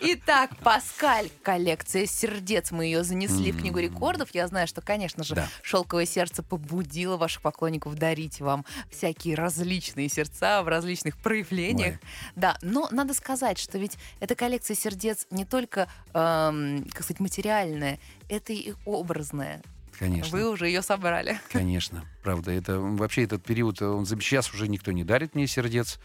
[0.00, 2.70] Итак, Паскаль, коллекция сердец.
[2.70, 4.28] Мы ее занесли в книгу рекордов.
[4.32, 5.48] Я знаю, что, конечно же, Да.
[5.62, 11.95] шелковое сердце побудило ваших поклонников дарить вам всякие различные сердца в различных проявлениях.
[12.34, 17.98] Да, но надо сказать, что ведь эта коллекция сердец не только, эм, как сказать, материальная,
[18.28, 19.62] это и образная.
[19.98, 20.36] Конечно.
[20.36, 21.40] Вы уже ее собрали.
[21.50, 22.50] Конечно, правда.
[22.50, 25.98] Это вообще этот период, он сейчас уже никто не дарит мне сердец,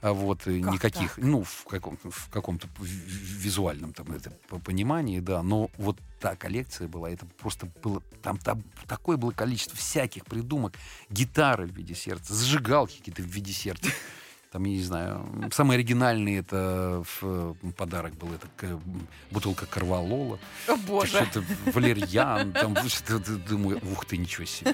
[0.00, 1.24] а вот и Как никаких, так?
[1.24, 5.42] ну в каком-то в каком-то визуальном там это по- понимании, да.
[5.42, 10.74] Но вот та коллекция была, это просто было там, там такое было количество всяких придумок,
[11.10, 13.90] гитары в виде сердца, зажигалки какие-то в виде сердца.
[14.54, 18.80] Там, я не знаю, самый оригинальный это в подарок был это к-
[19.32, 20.38] бутылка Карвалола.
[20.68, 21.08] О, боже.
[21.26, 24.72] Что-то валерьян, там, что-то, думаю, ух ты, ничего себе.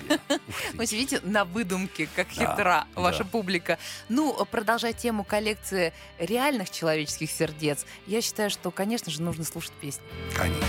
[0.75, 3.31] Вы видите, на выдумке, как Да, хитра ваша да.
[3.31, 3.79] публика.
[4.11, 10.03] Ну, продолжая тему коллекции реальных человеческих сердец, я считаю, что, конечно же, нужно слушать песни.
[10.37, 10.63] Конечно.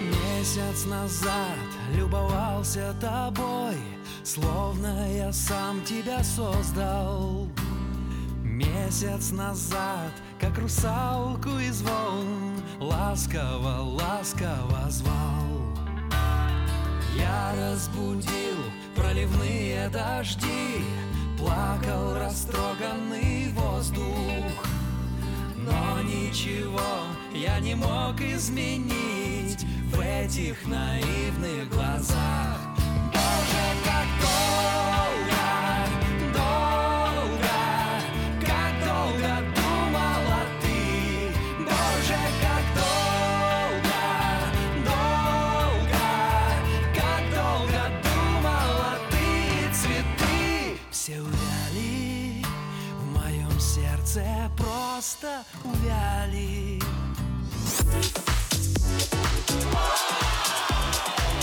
[0.00, 1.58] Месяц назад
[1.94, 3.76] любовался тобой,
[4.24, 7.50] Словно я сам тебя создал.
[8.54, 15.74] Месяц назад, как русалку из волн, Ласково, ласково звал.
[17.16, 18.58] Я разбудил
[18.94, 20.84] проливные дожди,
[21.36, 24.68] Плакал растроганный воздух.
[25.56, 32.63] Но ничего я не мог изменить В этих наивных глазах
[55.04, 56.80] просто увяли.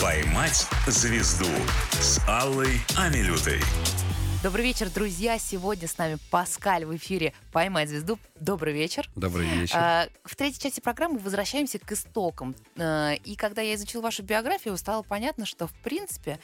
[0.01, 1.45] «Поймать звезду»
[1.91, 3.59] с Аллой Амилютой.
[4.41, 5.37] Добрый вечер, друзья.
[5.37, 8.17] Сегодня с нами Паскаль в эфире «Поймать звезду».
[8.39, 9.07] Добрый вечер.
[9.15, 9.75] Добрый вечер.
[9.77, 12.55] А, В третьей части программы возвращаемся к истокам.
[12.75, 16.39] А, И когда я изучила вашу биографию, стало понятно, что, в принципе,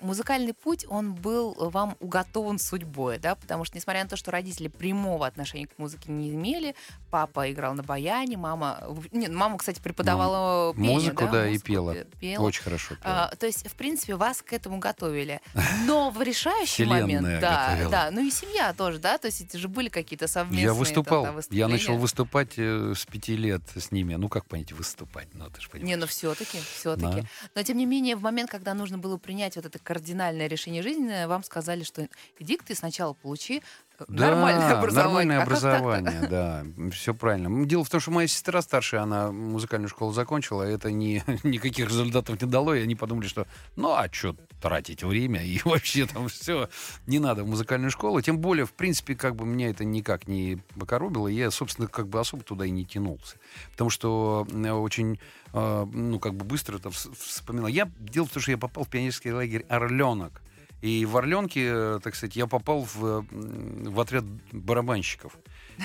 [0.00, 4.68] музыкальный путь, он был вам уготован судьбой, да, потому что, несмотря на то, что родители
[4.68, 6.74] прямого отношения к музыке не имели,
[7.10, 8.78] папа играл на баяне, мама...
[9.12, 11.94] Нет, мама, кстати, преподавала пение, Музыку, да, и музыку пела.
[11.94, 12.42] пе- пела.
[12.44, 12.94] Очень хорошо.
[12.96, 13.24] пела.
[13.30, 15.40] А, то есть, в принципе, вас к этому готовили.
[15.86, 17.90] Но в решающий момент, да, готовила.
[17.90, 20.78] да, ну и семья тоже, да, то есть это же были какие-то совместные я там,
[20.78, 21.24] выступал.
[21.24, 24.14] да, я начал выступать э, с пяти лет с ними.
[24.14, 25.28] Ну, как понять, выступать?
[25.34, 25.98] Ну, ты же Не, понимаешь.
[26.00, 27.22] ну все-таки, все-таки.
[27.22, 27.28] Да.
[27.56, 31.28] Но тем не менее, в момент, когда нужно было принять вот это кардинальное решение жизненное,
[31.28, 33.62] вам сказали, что иди ты сначала получи
[34.08, 35.04] Да, нормальное образование.
[35.04, 37.66] нормальное А образование, да, все правильно.
[37.66, 42.40] Дело в том, что моя сестра старшая, она музыкальную школу закончила, это не, никаких результатов
[42.40, 46.68] не дало, и они подумали, что ну а что тратить время, и вообще там все,
[47.06, 48.20] не надо в музыкальную школу.
[48.20, 52.20] Тем более, в принципе, как бы меня это никак не покоробило, я, собственно, как бы
[52.20, 53.36] особо туда и не тянулся.
[53.72, 55.18] Потому что очень,
[55.52, 57.68] э, ну, как бы быстро это вс- вспоминал.
[57.68, 60.42] Я, дело в том, что я попал в пионерский лагерь «Орленок»,
[60.80, 65.36] и в Орленке, э, так сказать, я попал в, м, в отряд барабанщиков.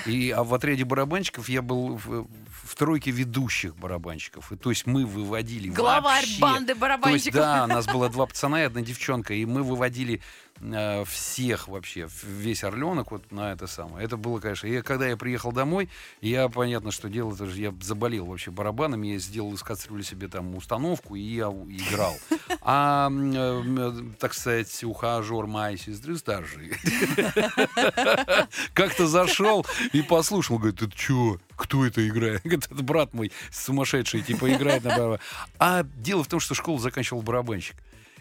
[0.05, 2.27] И, а в отряде барабанщиков я был в,
[2.65, 4.51] в тройке ведущих барабанщиков.
[4.51, 6.41] И, то есть мы выводили Главарь вообще...
[6.41, 7.36] банды То есть, барабанщиков.
[7.36, 10.19] да, нас было два пацана и одна девчонка, и мы выводили
[10.60, 14.06] э, всех вообще, весь Орленок вот на это самое.
[14.06, 14.65] Это было, конечно...
[14.67, 15.89] И когда я приехал домой,
[16.21, 20.28] я, понятно, что делал, это же я заболел вообще барабанами, я сделал из кастрюли себе
[20.28, 22.15] там установку, и я у- играл.
[22.62, 26.71] А, м, э, так сказать, ухажер моей сестры старшей
[28.73, 31.38] как-то зашел и послушал, говорит, это что?
[31.56, 32.41] Кто это играет?
[32.44, 35.22] Говорит, это брат мой сумасшедший, типа, играет на барабанах.
[35.60, 37.76] А дело в том, что школу заканчивал барабанщик.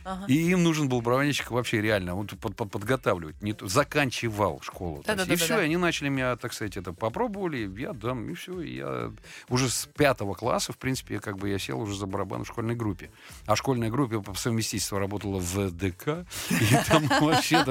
[0.07, 0.27] Ага.
[0.29, 3.41] И им нужен был барабанщик вообще реально вот, под- под- подготавливать.
[3.41, 4.97] Не то, заканчивал школу.
[4.97, 5.07] То есть.
[5.07, 5.45] И Да-да-да-да-да.
[5.45, 8.61] все, и они начали меня, так сказать, это попробовали, я дам, и все.
[8.61, 9.11] И я
[9.49, 12.49] уже с пятого класса, в принципе, я как бы я сел уже за барабан в
[12.49, 13.11] школьной группе.
[13.47, 16.27] А школьная группа по совместительству работала в ДК.
[16.51, 17.65] И там вообще,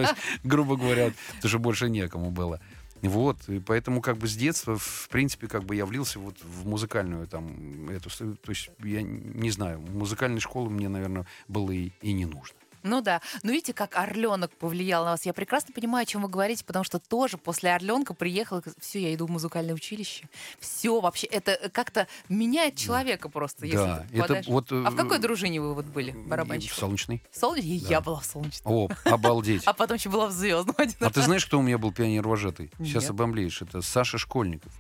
[0.44, 2.60] грубо говоря, даже больше некому было.
[3.04, 6.66] Вот, и поэтому как бы с детства, в принципе, как бы я влился вот в
[6.66, 12.14] музыкальную там эту, то есть я не знаю, музыкальной школы мне, наверное, было и, и
[12.14, 12.56] не нужно.
[12.84, 13.22] Ну да.
[13.42, 15.26] Но видите, как Орленок повлиял на вас.
[15.26, 19.14] Я прекрасно понимаю, о чем вы говорите, потому что тоже после Орленка приехала, все, я
[19.14, 20.28] иду в музыкальное училище.
[20.60, 24.46] Все вообще, это как-то меняет человека просто, если да, ты попадаешь.
[24.46, 24.72] это вот...
[24.72, 26.74] А в какой дружине вы вот были, В барабанщик?
[26.74, 27.24] Солнечный.
[27.32, 27.80] Солнечный?
[27.80, 27.90] Да.
[27.90, 28.74] Я была в солнечном.
[28.74, 29.64] О, обалдеть.
[29.74, 32.72] А потом еще была в звездном А ты знаешь, кто у меня был пионер вожатый?
[32.80, 33.62] Сейчас обомлеешь.
[33.62, 34.72] Это Саша Школьников.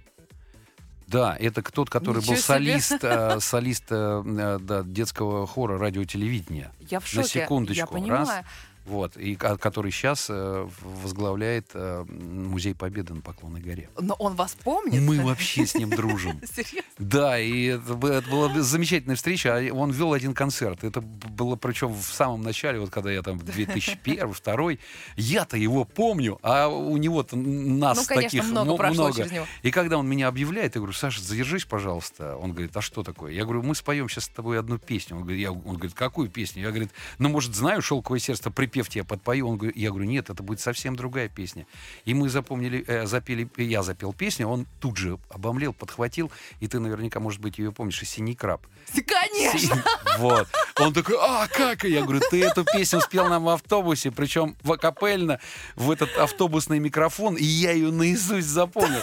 [1.07, 6.71] Да, это тот, который Ничего был солист, э, солист э, э, да, детского хора радиотелевидения.
[6.79, 7.41] Я в На шоке.
[7.41, 7.79] секундочку.
[7.79, 8.25] Я понимаю.
[8.25, 8.45] Раз.
[8.85, 13.89] Вот, и ко- который сейчас э, возглавляет э, Музей Победы на Поклонной горе.
[13.99, 15.01] Но он вас помнит?
[15.01, 16.41] Мы вообще с ним дружим.
[16.55, 16.81] Серьезно?
[16.97, 19.55] Да, и это, это была замечательная встреча.
[19.55, 20.83] А Он вел один концерт.
[20.83, 24.71] Это было причем в самом начале, вот когда я там 2001 2002
[25.15, 29.45] Я-то его помню, а у него-то нас Ну, конечно, таких много прошло через него.
[29.61, 32.35] И когда он меня объявляет, я говорю, Саша, задержись, пожалуйста.
[32.37, 33.31] Он говорит, а что такое?
[33.31, 35.15] Я говорю, мы споем сейчас с тобой одну песню.
[35.17, 36.63] Он говорит, я, он говорит какую песню?
[36.63, 39.47] Я говорю, ну, может, знаю «Шелковое сердце», припев тебе подпою.
[39.47, 41.65] Он говорит, я говорю, нет, это будет совсем другая песня.
[42.05, 46.79] И мы запомнили, э, запели, я запел песню, он тут же обомлел, подхватил, и ты
[46.79, 48.65] наверняка, может быть, ее помнишь, и «Синий краб».
[49.05, 49.75] Конечно!
[49.75, 49.81] Си-
[50.17, 50.47] Вот.
[50.79, 51.83] Он такой, а, как?
[51.83, 55.39] Я говорю, ты эту песню спел нам в автобусе, причем в акапельно,
[55.75, 59.01] в этот автобусный микрофон, и я ее наизусть запомнил.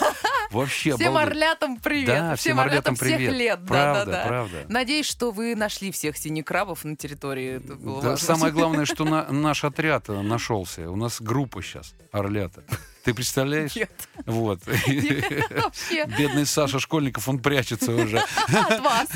[0.50, 1.30] Вообще Всем обалдеть.
[1.32, 2.06] орлятам привет.
[2.06, 3.32] Да, всем орлятам всех привет.
[3.32, 3.60] лет.
[3.66, 4.28] Правда, да, да, да.
[4.28, 4.64] правда.
[4.68, 7.60] Надеюсь, что вы нашли всех синекрабов на территории.
[8.02, 10.90] Да, самое главное, что на- наш отряд нашелся.
[10.90, 12.64] У нас группа сейчас, орлята.
[13.10, 13.74] Ты представляешь?
[13.74, 13.90] Нет.
[14.24, 14.60] Вот.
[16.16, 18.18] Бедный Саша Школьников, он прячется уже.
[18.18, 19.08] От вас.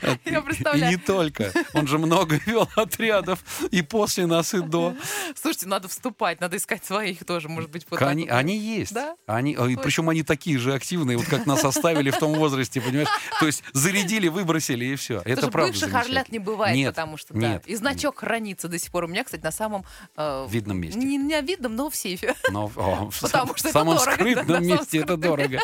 [0.00, 1.00] Я И не представляю.
[1.00, 1.52] только.
[1.74, 3.40] Он же много вел отрядов
[3.72, 4.94] и после нас, и до.
[5.34, 8.94] Слушайте, надо вступать, надо искать своих тоже, может быть, Они, они есть.
[8.94, 9.16] Да?
[9.26, 9.82] Они, Точно.
[9.82, 13.08] причем они такие же активные, вот как нас оставили в том возрасте, понимаешь?
[13.40, 15.22] То есть зарядили, выбросили и все.
[15.24, 17.54] Это правда бывших орлят не бывает, Нет, потому что да.
[17.54, 19.04] нет, И значок хранится до сих пор.
[19.04, 19.84] У меня, кстати, на самом
[20.16, 21.00] э, Видном месте.
[21.00, 22.36] Не на видном, но в сейфе.
[22.50, 25.58] Но о, Потому что в это самом дорого, да, скрытном самом месте это дорого.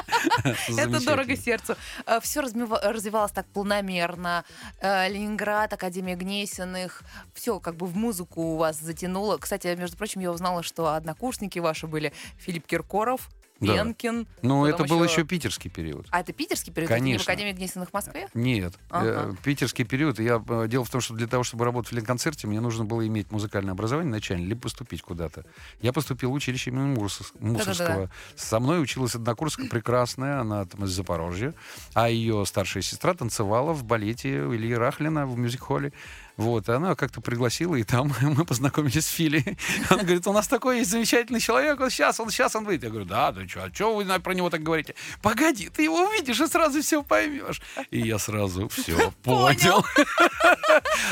[0.76, 1.76] Это дорого сердцу.
[2.22, 4.44] Все развивалось так планомерно.
[4.80, 7.02] Э, Ленинград, Академия Гнесиных.
[7.34, 9.38] Все как бы в музыку у вас затянуло.
[9.38, 13.35] Кстати, между прочим, я узнала, что однокурсники ваши были Филипп Киркоров, Да.
[13.60, 14.26] Пенкин.
[14.42, 16.06] Ну, потом это был еще питерский период.
[16.10, 16.90] А это питерский период?
[16.90, 17.32] Это не в Конечно.
[17.32, 18.28] Академии Гнесиных в Москве?
[18.34, 19.30] Нет, Ага.
[19.30, 20.18] э, питерский период.
[20.18, 23.06] Я, э, дело в том, что для того, чтобы работать в Ленконцерте, мне нужно было
[23.06, 25.44] иметь музыкальное образование начальное, либо поступить куда-то.
[25.80, 26.96] Я поступил в училище имени
[27.40, 28.10] Мусорского.
[28.34, 31.54] Со мной училась однокурска прекрасная, она там из Запорожья,
[31.94, 35.92] а ее старшая сестра танцевала в балете Ильи Рахлина в мюзик-холле.
[36.36, 39.56] Вот, и она как-то пригласила, и там мы познакомились с Фили.
[39.90, 42.84] Он говорит, у нас такой есть замечательный человек, вот сейчас он, сейчас он выйдет.
[42.84, 44.94] Я говорю, да, да что, а что вы про него так говорите?
[45.22, 47.60] Погоди, ты его увидишь и сразу все поймешь.
[47.90, 49.84] И я сразу все понял.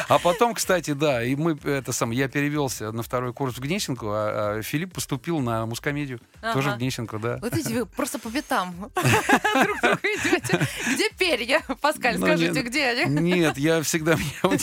[0.09, 4.09] А потом, кстати, да, и мы, это сам, я перевелся на второй курс в Гнесинку,
[4.11, 6.21] а, а Филипп поступил на мускомедию.
[6.53, 7.39] Тоже в Гнесинку, да.
[7.41, 10.61] Вот видите, вы просто по пятам друг друга идете.
[10.93, 11.63] Где перья?
[11.81, 13.21] Паскаль, Ну, скажите, где они?
[13.21, 14.57] Нет, я всегда меня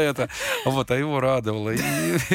[0.00, 0.28] это.
[0.64, 1.70] Вот, а его радовало.
[1.70, 1.80] И,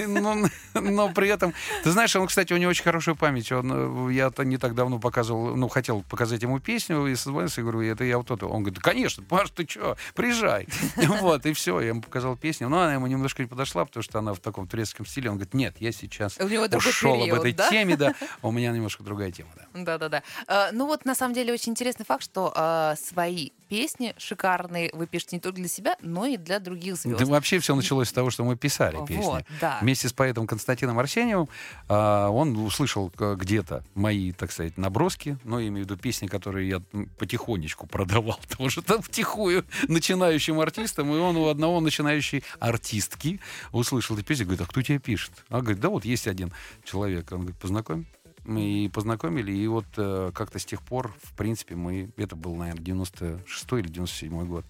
[0.06, 3.52] ну, но при этом, ты знаешь, он, кстати, у него очень хорошая память.
[3.52, 7.62] Он, э, я то не так давно показывал, ну, хотел показать ему песню, и созвонился,
[7.62, 8.46] и говорю, это я вот это.
[8.48, 10.68] Он говорит, да, конечно, Паш, ты что, приезжай.
[11.26, 12.70] Вот, и все, я ему показал песню.
[12.70, 15.30] Но она ему немножко не подошла, потому что она в таком турецком стиле.
[15.30, 17.70] Он говорит, нет, я сейчас ушел об период, этой да?
[17.70, 18.14] теме, да.
[18.42, 19.66] У меня немножко другая тема, да.
[19.74, 20.24] Да-да-да.
[20.48, 25.08] Э, Ну вот, на самом деле, очень интересный факт, что э, свои песни шикарные вы
[25.08, 27.20] пишете не только для себя, но и для других звезд.
[27.20, 29.22] Да вообще все началось с того, что мы писали песни.
[29.24, 29.80] Вот, да.
[29.82, 31.50] Вместе с поэтом Константином Арсеньевым
[31.88, 36.28] а, он услышал к- где-то мои, так сказать, наброски, ну, я имею в виду песни,
[36.28, 36.82] которые я
[37.18, 43.40] потихонечку продавал тоже там втихую начинающим артистам, и он у одного начинающей артистки
[43.72, 45.32] услышал эту песню, говорит, а кто тебе пишет?
[45.50, 46.52] А говорит, да вот есть один
[46.84, 47.32] человек.
[47.32, 48.06] Он говорит, познакомь.
[48.44, 52.56] Мы и познакомили, и вот э, как-то с тех пор, в принципе, мы, это был,
[52.56, 54.64] наверное, 96 или 97 год,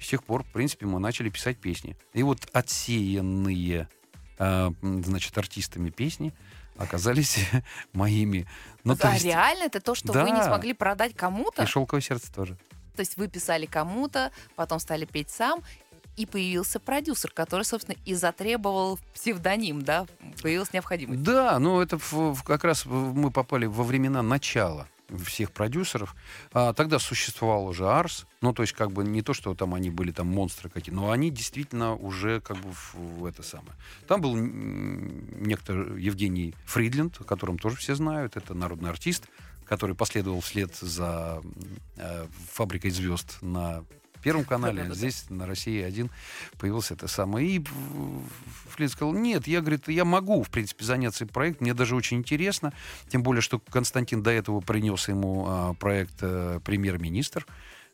[0.00, 1.96] с тех пор, в принципе, мы начали писать песни.
[2.12, 3.88] И вот отсеянные,
[4.38, 6.32] м, значит, артистами песни
[6.76, 7.38] оказались
[7.92, 8.46] моими.
[8.84, 10.46] Ну, то а есть, реально это то, что вы не Да.
[10.46, 11.62] смогли продать кому-то?
[11.62, 12.56] и «Шелковое сердце» тоже.
[12.94, 15.62] То есть вы писали кому-то, потом стали петь сам,
[16.16, 20.06] и появился продюсер, который, собственно, и затребовал псевдоним, да?
[20.40, 21.22] Появилась необходимость.
[21.22, 24.88] Да, ну это в- в- как раз мы попали во времена начала
[25.24, 26.14] всех продюсеров.
[26.52, 29.90] А, тогда существовал уже Арс, ну то есть как бы не то, что там они
[29.90, 33.72] были там монстры какие, но они действительно уже как бы в, в это самое.
[34.06, 39.24] Там был некто Евгений Фридленд, о котором тоже все знают, это народный артист,
[39.64, 41.42] который последовал вслед за
[41.96, 43.84] э, фабрикой звезд на
[44.26, 46.10] Первом канале, здесь на России один
[46.58, 47.46] появился это самое.
[47.46, 47.64] И
[48.70, 52.16] Флинт сказал, нет, я, говорит, я могу, в принципе, заняться этим проектом, мне даже очень
[52.16, 52.72] интересно,
[53.08, 57.46] тем более, что Константин до этого принес ему а, проект э, премьер-министр,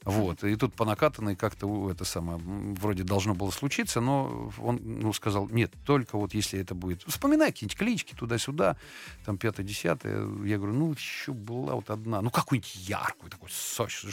[0.04, 5.12] вот, и тут по накатанной как-то это самое, вроде должно было случиться, но он ну,
[5.12, 8.76] сказал, нет, только вот если это будет, вспоминай какие-нибудь клички туда-сюда,
[9.24, 14.10] там пятое, десятое, я говорю, ну, еще была вот одна, ну, какую-нибудь яркую, такой что-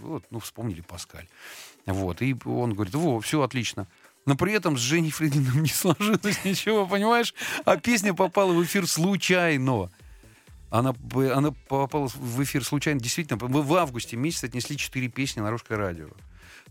[0.00, 1.28] вот, ну, вспомнили Паскаль.
[1.86, 3.86] Вот, и он говорит, во, все отлично.
[4.26, 7.34] Но при этом с Женей Фридиным не сложилось ничего, понимаешь?
[7.64, 9.90] А песня попала в эфир случайно.
[10.74, 10.92] Она,
[11.32, 12.98] она попала в эфир случайно.
[12.98, 16.08] Действительно, мы в августе месяце отнесли четыре песни на русское радио.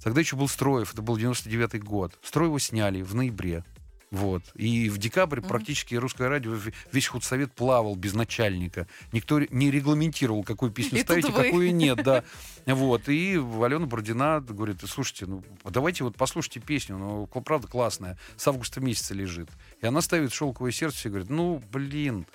[0.02, 2.20] Тогда еще был Строев, это был 99-й год.
[2.22, 3.64] Строева сняли в ноябре.
[4.12, 4.44] Вот.
[4.56, 6.54] И в декабре практически русское радио,
[6.92, 8.88] весь худсовет плавал без начальника.
[9.14, 12.26] Никто не регламентировал, какую песню И ставить, а какую нет, да.
[12.66, 13.08] Вот.
[13.08, 18.82] И Алена Бородина говорит, слушайте, ну давайте вот послушайте песню, ну правда классная, с августа
[18.82, 19.48] месяца лежит.
[19.82, 22.28] И она ставит «Шелковое сердце» и говорит, ну блин,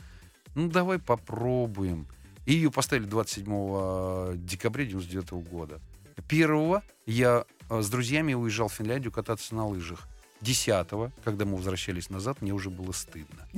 [0.59, 2.09] ну давай попробуем.
[2.45, 5.81] И ее поставили 27 декабря 99 года.
[6.29, 10.09] Первого я э, с друзьями уезжал в Финляндию кататься на лыжах.
[10.41, 13.49] Десятого, когда мы возвращались назад, мне уже было стыдно.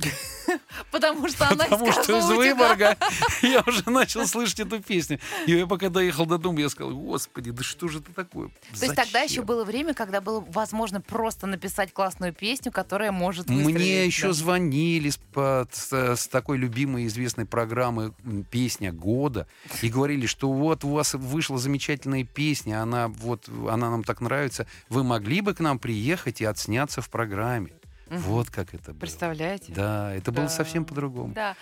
[0.91, 2.25] Потому что она Потому из что из.
[2.25, 2.97] Выборга
[3.41, 5.19] я уже начал слышать эту песню.
[5.45, 8.49] И я пока доехал до дома, я сказал, господи, да что же это такое?
[8.49, 13.11] То есть тогда еще Зачем?» было время, когда было возможно просто написать классную песню, которая
[13.11, 14.33] может Мне еще да.
[14.33, 18.13] звонили с, по- с- такой любимой известной программы
[18.49, 19.47] «Песня года»
[19.81, 24.67] и говорили, что вот у вас вышла замечательная песня, она, вот, она нам так нравится,
[24.89, 27.71] вы могли бы к нам приехать и отсняться в программе.
[28.19, 28.99] Вот как это было.
[28.99, 29.73] Представляете?
[29.73, 30.51] Да, это было Да.
[30.51, 31.33] совсем по-другому.
[31.33, 31.55] Да.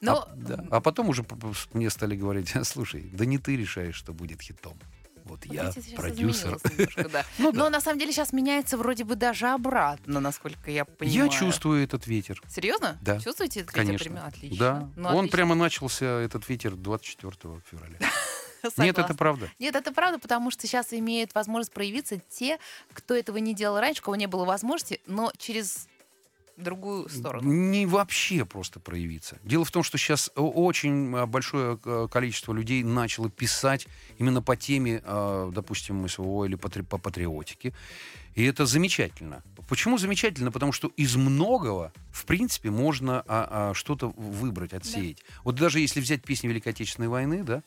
[0.00, 0.64] Но А, да.
[0.70, 1.24] А потом уже
[1.72, 4.78] мне стали говорить, слушай, да не ты решаешь, что будет хитом.
[5.24, 6.58] Вот вот я продюсер.
[6.76, 7.24] немножко, да.
[7.38, 7.70] Ну Но да.
[7.70, 11.24] на самом деле сейчас меняется вроде бы даже обратно, насколько я понимаю.
[11.24, 12.42] Я чувствую этот ветер.
[12.46, 12.98] Серьезно?
[13.00, 13.18] Да.
[13.18, 14.10] Чувствуете это Конечно.
[14.10, 14.26] прямо?
[14.26, 14.58] Отлично.
[14.58, 14.90] Да.
[14.96, 15.36] Ну, Он отлично.
[15.36, 17.32] прямо начался, этот ветер, 24
[17.70, 17.96] февраля.
[18.76, 19.50] Нет, это правда.
[19.58, 22.58] Нет, это правда, потому что сейчас имеют возможность проявиться те,
[22.92, 25.88] кто этого не делал раньше, у кого не было возможности, но через
[26.56, 27.52] другую сторону.
[27.52, 29.38] Не вообще просто проявиться.
[29.44, 33.86] Дело в том, что сейчас очень а, большое э, количество людей начало писать
[34.18, 37.72] именно по теме, э, допустим, СВО или по патриотике.
[38.34, 39.42] И это замечательно.
[39.68, 40.50] Почему замечательно?
[40.50, 45.22] Потому что из многого, в принципе, можно а, а, что-то выбрать, отсеять.
[45.44, 47.62] Вот даже если взять песни Великой Отечественной войны, да,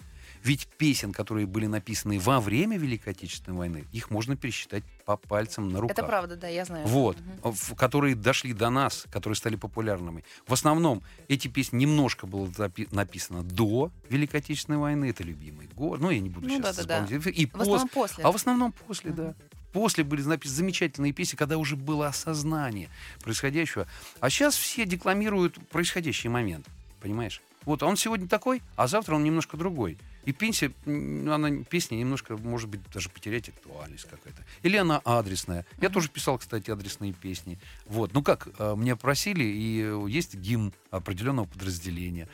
[0.47, 5.69] ведь песен, которые были написаны во время Великой Отечественной войны, их можно пересчитать по пальцам
[5.69, 5.97] на руках.
[5.97, 6.87] Это правда, да, я знаю.
[6.87, 10.23] Вот, в- которые дошли до нас, которые стали популярными.
[10.47, 12.49] В основном эти песни немножко было
[12.91, 15.09] написано до Великой Отечественной войны.
[15.09, 15.99] Это любимый год.
[15.99, 17.05] Ну, я не буду Ну сейчас да-да-да.
[17.17, 17.37] исполнять.
[17.39, 18.23] И В пос- основном после.
[18.23, 19.17] А в основном после, Мгм.
[19.17, 19.35] да.
[19.73, 22.89] После были написаны замечательные песни, когда уже было осознание
[23.21, 23.85] происходящего.
[24.21, 26.65] А сейчас все декламируют происходящий момент.
[27.01, 27.41] Понимаешь?
[27.65, 29.97] Вот он сегодня такой, а завтра он немножко другой.
[30.27, 34.43] И пенсия, она, песня немножко, может быть, даже потерять актуальность какая-то.
[34.61, 35.65] Или она адресная.
[35.79, 37.57] Я тоже писал, кстати, адресные песни.
[37.85, 38.13] Вот.
[38.13, 42.27] Ну как, э, меня просили, и э, есть гимн определенного подразделения.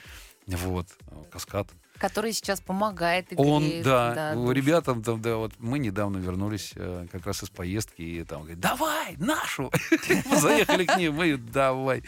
[0.47, 0.87] Вот.
[1.05, 1.69] э, Каскад.
[2.03, 4.51] Который сейчас помогает и Он, да, душу.
[4.51, 8.59] ребятам, там, да, вот мы недавно вернулись э, как раз из поездки, и там говорит,
[8.59, 9.71] давай, нашу!
[10.37, 12.03] Заехали к ним, мы, давай.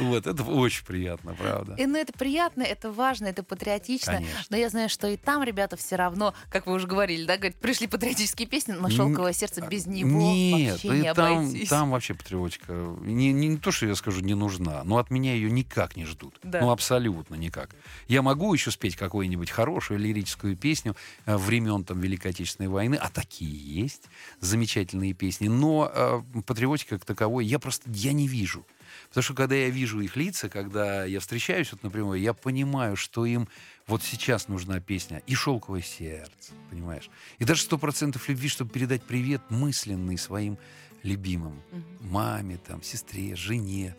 [0.00, 1.74] Вот, это очень приятно, правда.
[1.74, 4.14] И, ну, это приятно, это важно, это патриотично.
[4.14, 4.44] Конечно.
[4.48, 7.56] Но я знаю, что и там ребята все равно, как вы уже говорили, да, говорят,
[7.56, 11.68] пришли патриотические песни, но шелковое сердце без него Нет, вообще не там, обойтись.
[11.68, 12.72] там вообще патриотика.
[13.02, 16.06] Не, не, не то, что я скажу, не нужна, но от меня ее никак не
[16.06, 16.38] ждут.
[16.42, 16.62] Да.
[16.62, 17.68] Ну, абсолютно никак.
[18.08, 18.96] Я могу еще спеть
[19.26, 24.04] какую-нибудь хорошую лирическую песню э, времен там, Великой Отечественной войны, а такие есть,
[24.40, 28.64] замечательные песни, но э, патриотика как таковой я просто я не вижу.
[29.08, 33.26] Потому что когда я вижу их лица, когда я встречаюсь вот напрямую, я понимаю, что
[33.26, 33.48] им
[33.88, 37.10] вот сейчас нужна песня и «Шелковое сердце», понимаешь?
[37.38, 40.56] И даже «Сто процентов любви», чтобы передать привет мысленный своим
[41.02, 41.60] любимым.
[42.00, 43.94] Маме, там, сестре, жене.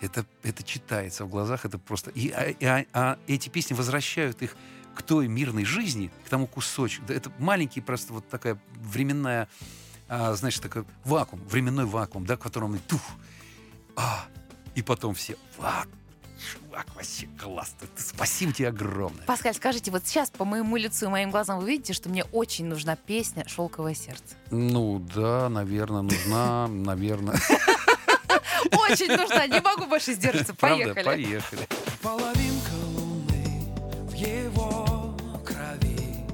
[0.00, 2.10] Это, это читается в глазах, это просто...
[2.10, 4.56] И, а, и- а- а эти песни возвращают их
[4.94, 7.04] к той мирной жизни, к тому кусочку.
[7.12, 9.48] Это маленький просто вот такая временная,
[10.08, 13.02] а, знаешь, такой вакуум, временной вакуум, да, в котором тух,
[13.96, 14.24] а,
[14.74, 15.84] и потом все, вау,
[16.40, 19.24] чувак, вообще классно, спасибо тебе огромное.
[19.26, 22.64] Паскаль, скажите, вот сейчас по моему лицу и моим глазам вы видите, что мне очень
[22.66, 24.34] нужна песня «Шелковое сердце».
[24.50, 27.38] Ну да, наверное, нужна, наверное.
[28.72, 30.54] Очень нужна, не могу больше сдержаться.
[30.54, 31.04] Правда, Поехали.
[31.04, 31.68] поехали.
[32.02, 33.66] Половинка луны
[34.08, 36.24] в его крови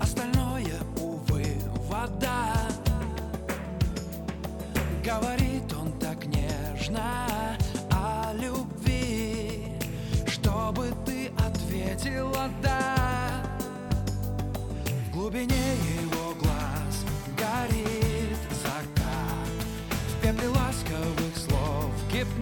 [0.00, 1.44] Остальное, увы,
[1.88, 2.52] вода
[5.04, 7.56] Говорит он так нежно
[7.90, 9.68] о любви
[10.26, 12.94] Чтобы ты ответила «да»
[15.08, 15.54] В глубине
[16.00, 16.13] его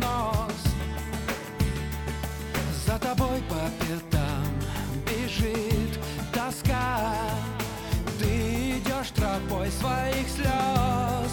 [0.03, 0.63] гипноз
[2.87, 4.45] за тобой по пятам
[5.07, 5.99] бежит
[6.33, 6.99] тоска.
[8.19, 11.33] Ты идешь тропой своих слез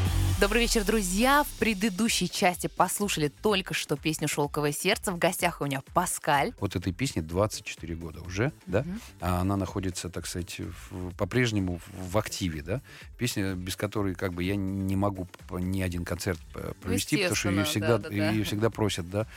[0.41, 1.43] Добрый вечер, друзья.
[1.43, 5.11] В предыдущей части послушали только что песню «Шелковое сердце».
[5.11, 6.51] В гостях у меня Паскаль.
[6.59, 8.83] Вот этой песне 24 года уже, да?
[9.19, 12.81] А она находится, так сказать, в- по-прежнему в, в активе, да?
[13.19, 16.39] Песня, без которой как бы я не могу ни один концерт
[16.81, 18.31] провести, потому что ее всегда, да-да-да.
[18.31, 19.27] ее всегда просят, да?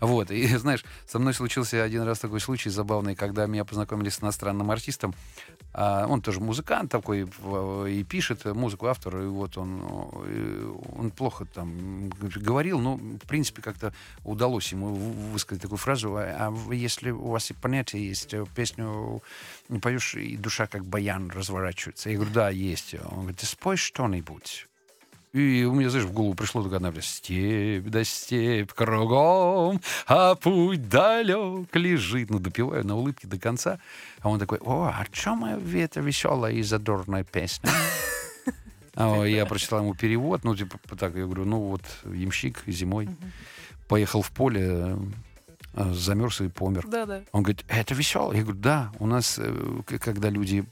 [0.00, 4.22] Вот, и знаешь, со мной случился один раз такой случай забавный, когда меня познакомили с
[4.22, 5.12] иностранным артистом,
[5.74, 7.26] а он тоже музыкант такой
[7.88, 9.82] и пишет музыку автор, и вот он,
[10.26, 10.51] э,
[10.96, 13.94] он плохо там говорил, но в принципе как-то
[14.24, 19.22] удалось ему высказать такую фразу, а а если у вас и понятие есть, э, песню
[19.68, 22.10] не поешь, и душа как баян разворачивается.
[22.10, 22.94] Я говорю, да, есть.
[22.94, 24.66] Он говорит, ты спой что-нибудь.
[25.32, 26.92] И у меня, знаешь, в голову пришло только одна.
[27.00, 32.28] Степь да степь кругом, а путь далек лежит.
[32.28, 33.78] Ну, допиваю на улыбке до конца.
[34.20, 37.70] А он такой, о, о чем это веселая и задорная песня?
[38.94, 43.08] А я прочитал ему перевод, ну, типа, так, я говорю, ну, вот, ямщик зимой
[43.88, 44.96] поехал в поле,
[45.74, 46.86] э, замерз и помер.
[46.86, 47.22] Да-да.
[47.32, 48.32] Он говорит, это весело.
[48.32, 50.64] Я говорю, да, у нас, э, когда люди,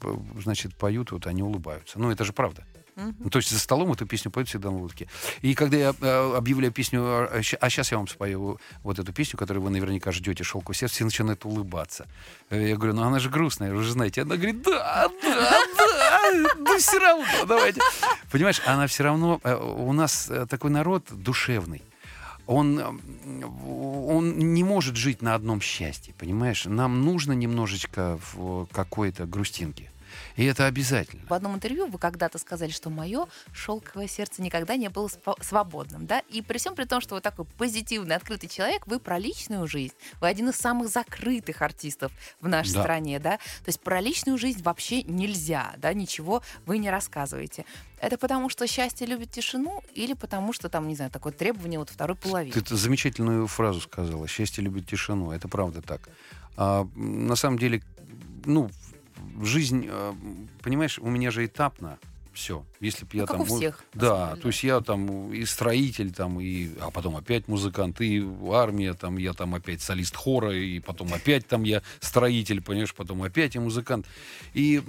[0.43, 1.99] значит, поют, вот они улыбаются.
[1.99, 2.63] Ну, это же правда.
[2.95, 5.07] Ну, то есть за столом эту песню поют всегда на улыбке.
[5.41, 9.63] И когда я э, объявляю песню, а сейчас я вам спою вот эту песню, которую
[9.63, 12.05] вы наверняка ждете, «Шелковое сердце», все начинают улыбаться.
[12.49, 14.21] Э, Я говорю, ну она же грустная, вы же знаете.
[14.21, 15.61] Она говорит, да, да,
[16.59, 17.81] да, все равно, давайте.
[18.31, 21.81] Понимаешь, она все равно, э, у нас э, такой народ душевный
[22.47, 26.65] он, м, он не может жить на одном счастье, понимаешь?
[26.65, 29.89] Нам нужно немножечко в какой-то грустинке.
[30.35, 31.23] И это обязательно.
[31.27, 35.09] В одном интервью вы когда-то сказали, что мое шелковое сердце никогда не было
[35.41, 36.19] свободным, да?
[36.29, 39.93] И при всем при том, что вы такой позитивный, открытый человек, вы про личную жизнь.
[40.19, 42.81] Вы один из самых закрытых артистов в нашей Да.
[42.81, 43.37] стране, да?
[43.37, 45.93] То есть про личную жизнь вообще нельзя, да?
[45.93, 47.65] Ничего вы не рассказываете.
[47.99, 51.89] Это потому, что счастье любит тишину или потому, что там, не знаю, такое требование вот
[51.91, 52.59] второй половины?
[52.59, 54.27] Ты, замечательную фразу сказала.
[54.27, 55.31] Счастье любит тишину.
[55.31, 56.09] Это правда так.
[56.57, 57.81] А, на самом деле,
[58.45, 58.69] ну,
[59.41, 60.13] жизнь, э,
[60.61, 61.99] понимаешь, у меня же этапно
[62.33, 62.65] все.
[62.79, 63.41] Если бы я Ну, как там...
[63.41, 67.47] у муз- всех, Да, то есть я там и строитель, там, и, а потом опять
[67.47, 72.61] музыкант, и армия, там, я там опять солист хора, и потом опять там я строитель,
[72.61, 74.07] понимаешь, потом опять я музыкант.
[74.53, 74.81] И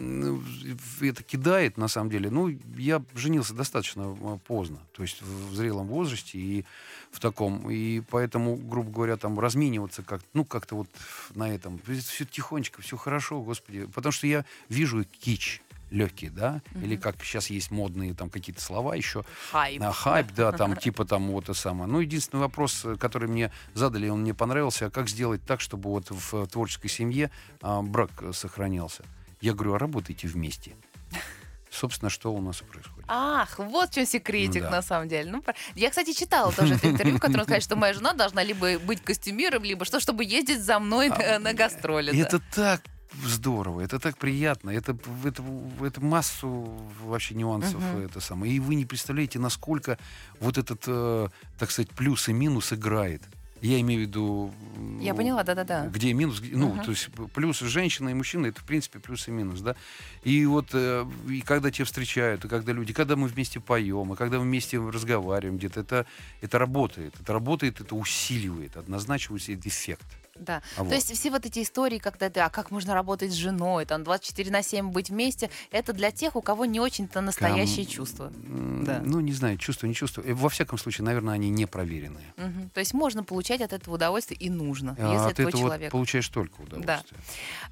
[1.01, 2.31] это кидает, на самом деле.
[2.31, 6.65] Ну, я женился достаточно э, поздно, то есть в зрелом возрасте и
[7.11, 7.71] в таком.
[7.71, 10.89] И поэтому, грубо говоря, там размениваться как ну, как-то вот
[11.35, 11.81] на этом.
[11.87, 13.87] Все тихонечко, все хорошо, господи.
[13.87, 15.61] Потому что я вижу кич
[15.93, 19.83] легкий, да, или как сейчас есть модные там какие-то слова еще, Хайп.
[19.83, 21.91] а, хайп, да, там типа там вот это самое.
[21.91, 25.91] Ну, единственный вопрос, э, который мне задали, он мне понравился, а как сделать так, чтобы
[25.91, 27.31] вот в э, творческой семье
[27.61, 29.05] а, брак э, сохранялся?
[29.41, 30.73] Я говорю, а работайте вместе.
[31.71, 33.05] Собственно, что у нас и происходит.
[33.09, 34.71] Ах, вот в чем секретик Да.
[34.71, 35.31] на самом деле.
[35.31, 35.43] Ну,
[35.75, 39.03] я, кстати, читала тоже это интервью, в котором сказали, что моя жена должна либо быть
[39.03, 42.13] костюмером, либо что, чтобы ездить за мной на, на гастроли.
[42.13, 42.27] И да.
[42.29, 42.83] это так
[43.25, 45.43] здорово, это так приятно, это, это,
[45.83, 46.69] это массу
[47.05, 48.05] вообще нюансов Мгм.
[48.05, 48.53] это самое.
[48.53, 49.99] И вы не представляете, насколько
[50.41, 53.23] вот этот, э, так сказать, плюс и минус играет.
[53.61, 54.53] Я имею в виду...
[55.01, 55.87] Я поняла, да-да-да.
[55.87, 56.83] Где минус, где- ну, Ага.
[56.83, 59.77] то есть плюс женщина и мужчина, это, в принципе, плюс и минус, да.
[60.25, 64.17] И вот, э, и когда тебя встречают, и когда люди, когда мы вместе поем, и
[64.17, 66.07] когда мы вместе разговариваем где-то, это,
[66.41, 67.15] это работает.
[67.21, 70.07] Это работает, это усиливает, однозначно усиливает эффект.
[70.35, 70.63] Да.
[70.77, 70.95] А То вот.
[70.95, 74.51] есть все вот эти истории, когда ты, а как можно работать с женой, там 24
[74.51, 78.33] на 7 быть вместе, это для тех, у кого не очень-то настоящие Ком- чувства.
[78.35, 79.01] Да.
[79.05, 80.23] Ну, не знаю, чувства, не чувства.
[80.23, 82.33] Э, Во всяком случае, наверное, они не проверенные.
[82.37, 82.71] Мгм.
[82.71, 85.91] То есть можно получать от этого удовольствие и нужно, А если ты твой это вот
[85.91, 87.21] получаешь только удовольствие.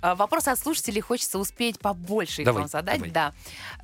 [0.02, 2.96] А, Вопрос от слушателей хочется успеть побольше их Давай, вам задать.
[2.98, 3.11] давай.
[3.11, 3.32] Да.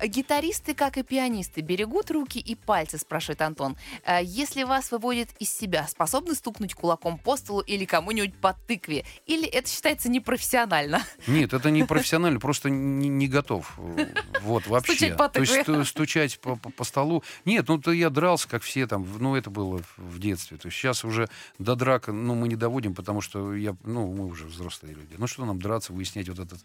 [0.05, 3.75] Гитаристы, как и пианисты, берегут руки и пальцы, спрашивает Антон.
[4.05, 9.05] А, Если вас выводит из себя, способны стукнуть кулаком по столу или кому-нибудь по тыкве?
[9.25, 11.03] Или это считается непрофессионально?
[11.25, 13.73] Нет, это не профессионально, просто не, не готов.
[13.79, 14.05] Э,
[14.41, 14.93] Вот, вообще.
[14.93, 15.73] Стучать по То есть тыкве.
[15.73, 17.23] сту- стучать по, по- по столу.
[17.45, 20.57] Нет, ну то я дрался, как все там, ну это было в- детстве.
[20.57, 21.27] То есть сейчас уже
[21.59, 25.15] до драк, ну мы не доводим, потому что я, ну мы уже взрослые люди.
[25.17, 26.59] Ну что нам драться, выяснять вот этот...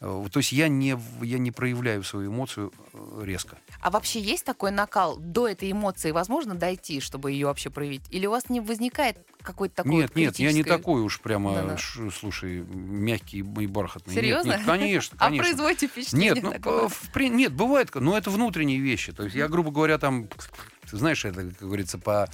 [0.00, 3.58] э, То есть я не, я не проявляю свою эмоцию э, резко.
[3.80, 5.16] А вообще есть такой накал?
[5.18, 8.02] До этой эмоции возможно дойти, чтобы ее вообще проявить?
[8.10, 11.20] Или у вас не возникает какой-то такой нет, вот нет, я не такой уж
[11.50, 11.78] прямо, Да-да.
[11.78, 14.14] ш- слушай, мягкий и бархатный.
[14.14, 14.50] Нет, Серьезно?
[14.52, 15.44] Нет, конечно, А конечно.
[15.44, 16.84] производите впечатление Нет, ну, такого?
[16.84, 19.12] э, в при- нет, бывает, но это внутренние вещи.
[19.12, 20.28] То есть я, грубо говоря, там,
[20.90, 22.28] ты знаешь, это, как говорится, по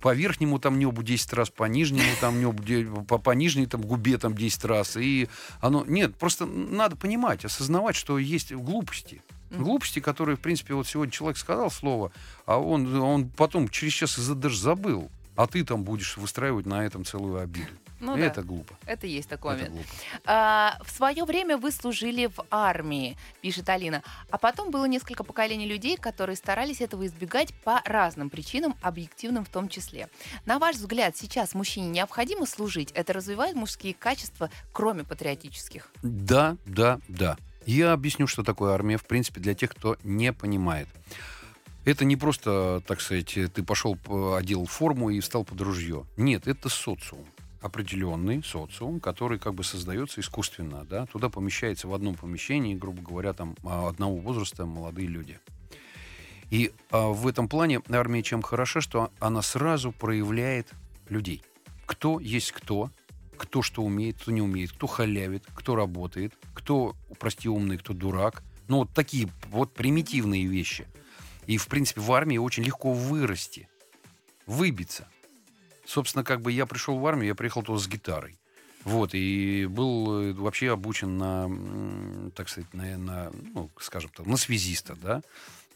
[0.00, 4.18] по верхнему там небу 10 раз, по нижнему там небу, по, по нижней там губе
[4.18, 4.96] там 10 раз.
[4.96, 5.28] И
[5.60, 5.84] оно...
[5.86, 9.22] Нет, просто надо понимать, осознавать, что есть глупости.
[9.50, 12.12] Глупости, которые, в принципе, вот сегодня человек сказал слово,
[12.44, 15.10] а он, он потом через час даже забыл.
[15.34, 17.66] А ты там будешь выстраивать на этом целую обиду.
[18.12, 18.26] Ну да.
[18.26, 18.74] это глупо.
[18.86, 19.86] Это есть такой Это момент.
[20.24, 24.02] А, в свое время вы служили в армии, пишет Алина.
[24.30, 29.48] А потом было несколько поколений людей, которые старались этого избегать по разным причинам, объективным в
[29.48, 30.08] том числе.
[30.44, 32.92] На ваш взгляд, сейчас мужчине необходимо служить?
[32.92, 35.90] Это развивает мужские качества, кроме патриотических?
[36.02, 37.36] Да, да, да.
[37.66, 40.88] Я объясню, что такое армия, в принципе, для тех, кто не понимает.
[41.84, 43.96] Это не просто, так сказать, ты пошел,
[44.36, 46.04] одел форму и встал под ружье.
[46.16, 47.24] Нет, это социум.
[47.66, 50.86] Определенный социум, который как бы создается искусственно.
[50.88, 51.06] Да?
[51.06, 55.40] Туда помещается в одном помещении, грубо говоря, там а, одного возраста молодые люди.
[56.50, 60.68] И а, в этом плане армия чем хороша, что она сразу проявляет
[61.08, 61.42] людей.
[61.86, 62.92] Кто есть кто,
[63.36, 68.44] кто что умеет, кто не умеет, кто халявит, кто работает, кто, прости, умный, кто дурак.
[68.68, 70.86] Ну, вот такие вот примитивные вещи.
[71.48, 73.68] И, в принципе, в армии очень легко вырасти,
[74.46, 75.08] выбиться.
[75.86, 78.36] Собственно, как бы я пришел в армию, я приехал туда с гитарой.
[78.84, 84.36] Вот, и был э, вообще обучен на, так сказать, на, на, ну, скажем так, на
[84.36, 85.22] связиста, да.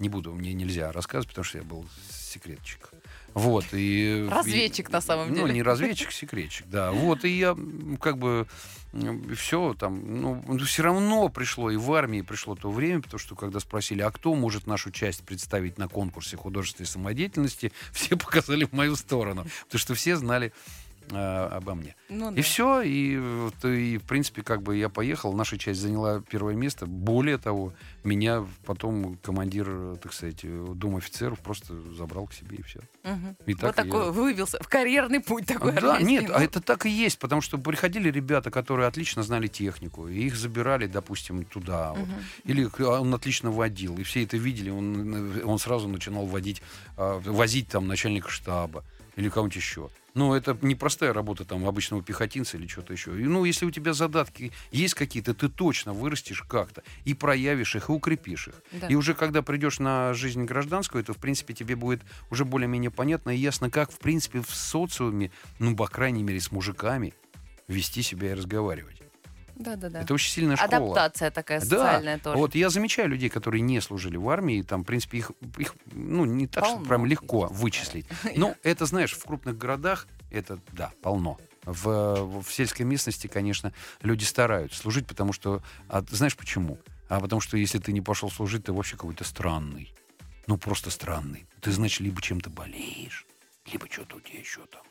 [0.00, 2.90] Не буду, мне нельзя рассказывать, потому что я был секретчик.
[3.34, 4.26] Вот, и...
[4.28, 5.52] Разведчик, и- на самом Ну, деле.
[5.54, 6.90] не разведчик, секретчик, да.
[6.90, 7.56] Вот, и я
[8.00, 8.48] как бы
[9.36, 13.60] все там, ну, все равно пришло, и в армии пришло то время, потому что когда
[13.60, 18.96] спросили, а кто может нашу часть представить на конкурсе художественной самодеятельности, все показали в мою
[18.96, 20.52] сторону, потому что все знали
[21.10, 21.94] э, обо мне.
[22.08, 22.42] Ну, И да.
[22.42, 26.86] все, и, вот, и в принципе, как бы я поехал, наша часть заняла первое место.
[26.86, 27.72] Более того,
[28.04, 30.40] меня потом командир, так сказать,
[30.76, 32.80] Дом офицеров просто забрал к себе и все.
[33.04, 33.36] Мгм.
[33.46, 36.26] И вот так я- такой вывелся в карьерный путь такой Да, армейский.
[36.26, 40.20] нет, а это так и есть, потому что приходили ребята, которые отлично знали технику, и
[40.26, 41.92] их забирали, допустим, туда.
[41.92, 42.06] вот.
[42.06, 42.14] мгм.
[42.44, 46.62] Или а он отлично водил, и все это видели, он, он сразу начинал водить,
[46.96, 48.84] а, возить там начальника штаба
[49.16, 49.88] или кого-нибудь еще.
[50.14, 53.18] Ну, это непростая работа там обычного пехотинца или что-то еще.
[53.18, 57.88] И, ну, если у тебя задатки есть какие-то, ты точно вырастешь как-то и проявишь их,
[57.88, 58.54] и укрепишь их.
[58.72, 58.88] Да.
[58.88, 63.30] И уже когда придешь на жизнь гражданскую, то, в принципе, тебе будет уже более-менее понятно
[63.30, 67.14] и ясно, как, в принципе, в социуме, ну, по крайней мере, с мужиками
[67.68, 68.99] вести себя и разговаривать.
[69.60, 70.00] Да-да-да.
[70.00, 70.76] Это очень сильная школа.
[70.76, 72.38] Адаптация такая Да, социальная тоже.
[72.38, 76.24] Вот я замечаю людей, которые не служили в армии, там, в принципе, их, их ну,
[76.24, 76.88] не так, что Полно.
[76.88, 78.06] прям легко вычислить.
[78.36, 81.36] Ну, это, знаешь, в крупных городах это, да, полно.
[81.64, 85.62] В, в сельской местности, конечно, люди стараются служить, потому что...
[85.88, 86.78] А, знаешь почему?
[87.10, 89.92] А потому что если ты не пошел служить, ты вообще какой-то странный.
[90.46, 91.46] Ну, просто странный.
[91.60, 93.26] Ты, значит, либо чем-то болеешь,
[93.70, 94.82] либо что-то у тебя еще там.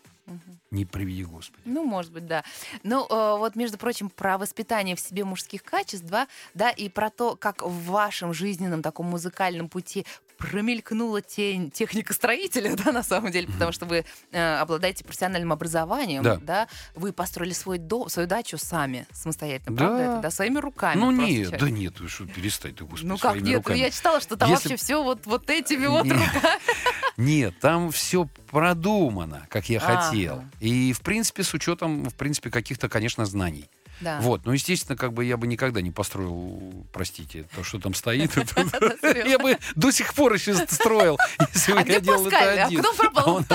[0.72, 1.62] Не приведи, Господи.
[1.66, 2.44] Ну, может быть, да.
[2.84, 7.10] Ну, э, вот, между прочим, про воспитание в себе мужских качеств, да, да, и про
[7.10, 10.06] то, как в вашем жизненном таком музыкальном пути
[10.40, 16.38] промелькнула тень техника-строителя, да, на самом деле, потому что вы э, обладаете профессиональным образованием, Да.
[16.38, 16.68] да.
[16.96, 19.86] вы построили свой дом, свою дачу сами, самостоятельно, Да.
[19.86, 21.00] правда это, да, своими руками.
[21.00, 21.60] Ну, нет, человек.
[21.60, 23.78] да нет, вы что, перестань ты, Господи, Ну как нет, руками.
[23.78, 26.30] ну я читала, что там Если- вообще все вот, вот этими вот руками.
[27.18, 30.44] Нет, там все продумано, как я хотел.
[30.62, 33.70] И, в принципе, с учетом, в принципе, каких-то, конечно, знаний.
[34.02, 34.20] Да.
[34.22, 38.32] Вот, ну, естественно, как бы я бы никогда не построил, простите, то, что там стоит.
[39.26, 41.18] Я бы до сих пор еще строил,
[41.54, 42.84] если бы А где я делал это А один.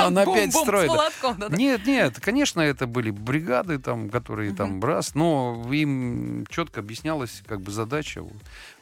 [0.06, 0.90] он опять строит.
[1.50, 7.60] Нет, нет, конечно, это были бригады, там, которые там раз, но им четко объяснялась как
[7.60, 8.32] бы задача, вот,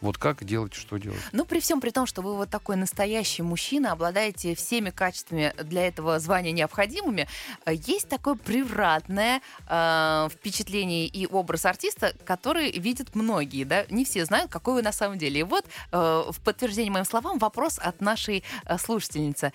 [0.01, 1.21] вот как делать, что делать.
[1.33, 5.87] Ну, при всем при том, что вы вот такой настоящий мужчина, обладаете всеми качествами для
[5.87, 7.29] этого звания необходимыми,
[7.65, 14.25] э, есть такое превратное э, впечатление и образ артиста, который видят многие, да, не все
[14.25, 15.41] знают, какой вы на самом деле.
[15.41, 19.53] И вот э, в подтверждение моим словам вопрос от нашей э, слушательницы.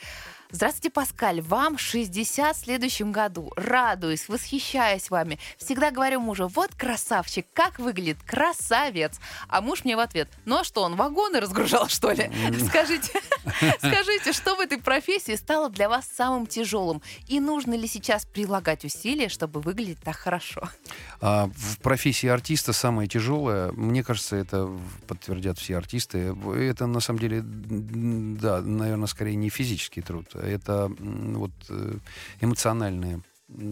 [0.49, 1.41] Здравствуйте, Паскаль.
[1.41, 3.51] Вам 60 в следующем году.
[3.57, 5.39] Радуюсь, восхищаюсь вами.
[5.57, 9.19] Всегда говорю мужу, вот красавчик, как выглядит, красавец.
[9.49, 12.31] А муж мне в ответ, ну а что, он вагоны разгружал, что ли?
[12.65, 13.11] Скажите,
[13.77, 17.01] скажите, что в этой профессии стало для вас самым тяжелым?
[17.27, 20.61] И нужно ли сейчас прилагать усилия, чтобы выглядеть так хорошо?
[21.19, 24.69] А в профессии артиста самое тяжелое, мне кажется, это
[25.07, 30.91] подтвердят все артисты, в- это на самом деле, да, наверное, скорее не физический труд, это
[30.99, 31.97] вот э,
[32.41, 33.21] эмоциональные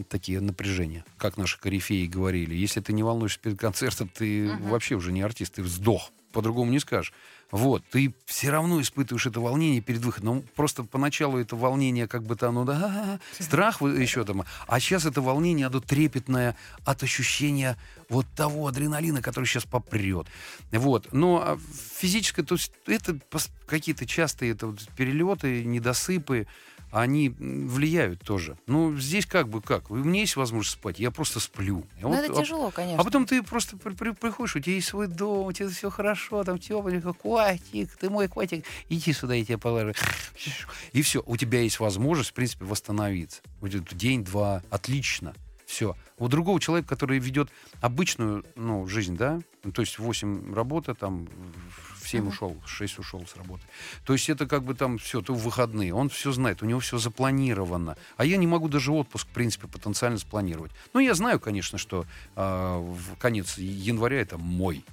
[0.09, 2.55] такие напряжения, как наши корифеи говорили.
[2.55, 4.70] Если ты не волнуешься перед концертом, ты Мгм.
[4.70, 7.13] вообще уже не артист, ты вздох по-другому не скажешь.
[7.49, 10.36] Вот, ты все равно испытываешь это волнение перед выходом.
[10.36, 14.43] Ну, просто поначалу это волнение, как бы там, ну да, страх еще там.
[14.67, 17.77] А сейчас это волнение, оно трепетное от ощущения
[18.09, 20.27] вот того адреналина, который сейчас попрет.
[20.71, 21.13] Вот.
[21.13, 21.59] Но а
[21.97, 23.17] физическое, то есть это
[23.65, 26.47] какие-то частые это вот перелеты, недосыпы,
[26.91, 28.57] они влияют тоже.
[28.67, 29.91] Ну, здесь как бы как?
[29.91, 31.86] У меня есть возможность спать, я просто сплю.
[32.01, 33.01] Ну, вот, это а, тяжело, конечно.
[33.01, 35.89] А потом ты просто при, при, приходишь, у тебя есть свой дом, у тебя все
[35.89, 39.93] хорошо, там тепленько, котик, ты мой котик, иди сюда, я тебя положу.
[40.93, 43.41] И все, у тебя есть возможность, в принципе, восстановиться.
[43.59, 45.33] Будет день-два, отлично.
[45.65, 45.95] Все.
[46.17, 47.49] У другого человека, который ведет
[47.81, 49.41] обычную ну, жизнь, да,
[49.73, 51.27] то есть 8 работа, там
[52.06, 52.28] в 7 uh-huh.
[52.30, 53.64] ушел, в 6 ушел с работы.
[54.06, 55.93] То есть это как бы там все, то в выходные.
[55.93, 57.97] Он все знает, у него все запланировано.
[58.18, 60.72] А я не могу даже отпуск, в принципе, потенциально спланировать.
[60.93, 64.86] Ну, я знаю, конечно, что э, в конец января это мой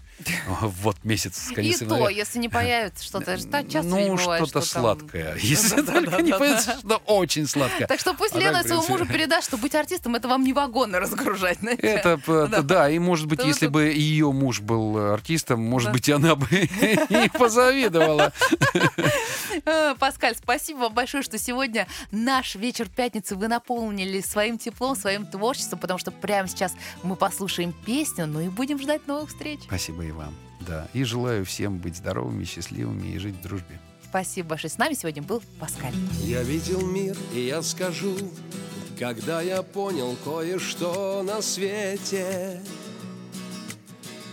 [0.61, 5.37] вот месяц И то, если не появится что-то, часто Ну, что-то сладкое.
[5.43, 7.87] Если только не появится что-то очень сладкое.
[7.87, 10.99] Так что пусть а Лена своему мужу передаст, что быть артистом это вам не вагоны
[10.99, 11.59] разгружать.
[11.63, 16.47] Это, да, и может быть, если бы ее муж был артистом, может быть, она бы
[16.51, 18.33] и позавидовала.
[19.65, 25.27] Э, Паскаль, спасибо вам большое, что сегодня наш вечер пятницы вы наполнили своим теплом, своим
[25.27, 29.61] творчеством, потому что прямо сейчас мы послушаем песню, ну и будем ждать новых встреч.
[29.67, 30.35] Спасибо и вам.
[30.61, 30.89] Да.
[30.93, 33.81] И желаю всем быть здоровыми, счастливыми и жить в дружбе.
[34.09, 34.71] Спасибо большое.
[34.71, 35.95] С нами сегодня был Паскаль.
[36.23, 38.15] Я видел мир, и я скажу,
[38.99, 42.63] когда я понял кое-что на свете,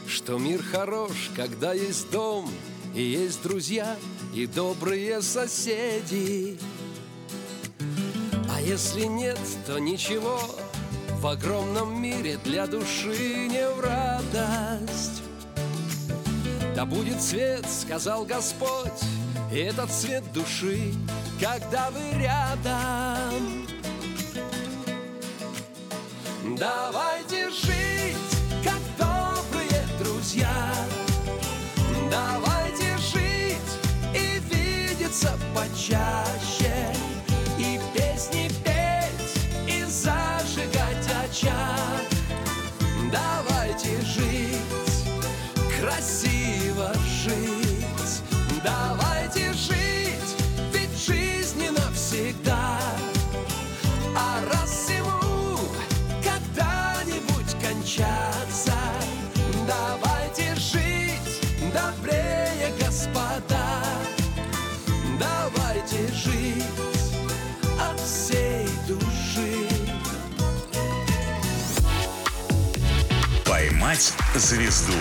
[0.05, 2.49] что мир хорош, когда есть дом,
[2.93, 3.95] и есть друзья,
[4.35, 6.59] и добрые соседи.
[8.53, 10.39] А если нет, то ничего,
[11.19, 15.23] в огромном мире для души не в радость.
[16.79, 19.03] Да будет свет, сказал Господь,
[19.51, 20.93] и этот свет души,
[21.37, 23.67] когда вы рядом.
[26.57, 28.15] Давайте жить,
[28.63, 30.55] как добрые друзья.
[32.09, 33.59] Давайте жить
[34.15, 36.48] и видеться почаще.
[48.69, 50.35] Давайте жить,
[50.71, 52.79] ведь жизнь не навсегда.
[54.15, 55.57] А раз всему
[56.23, 58.77] когда-нибудь кончаться,
[59.67, 61.41] давайте жить
[61.73, 63.81] добрее, господа.
[65.19, 66.63] Давайте жить
[67.79, 69.67] от всей души.
[73.45, 74.93] Поймать звезду.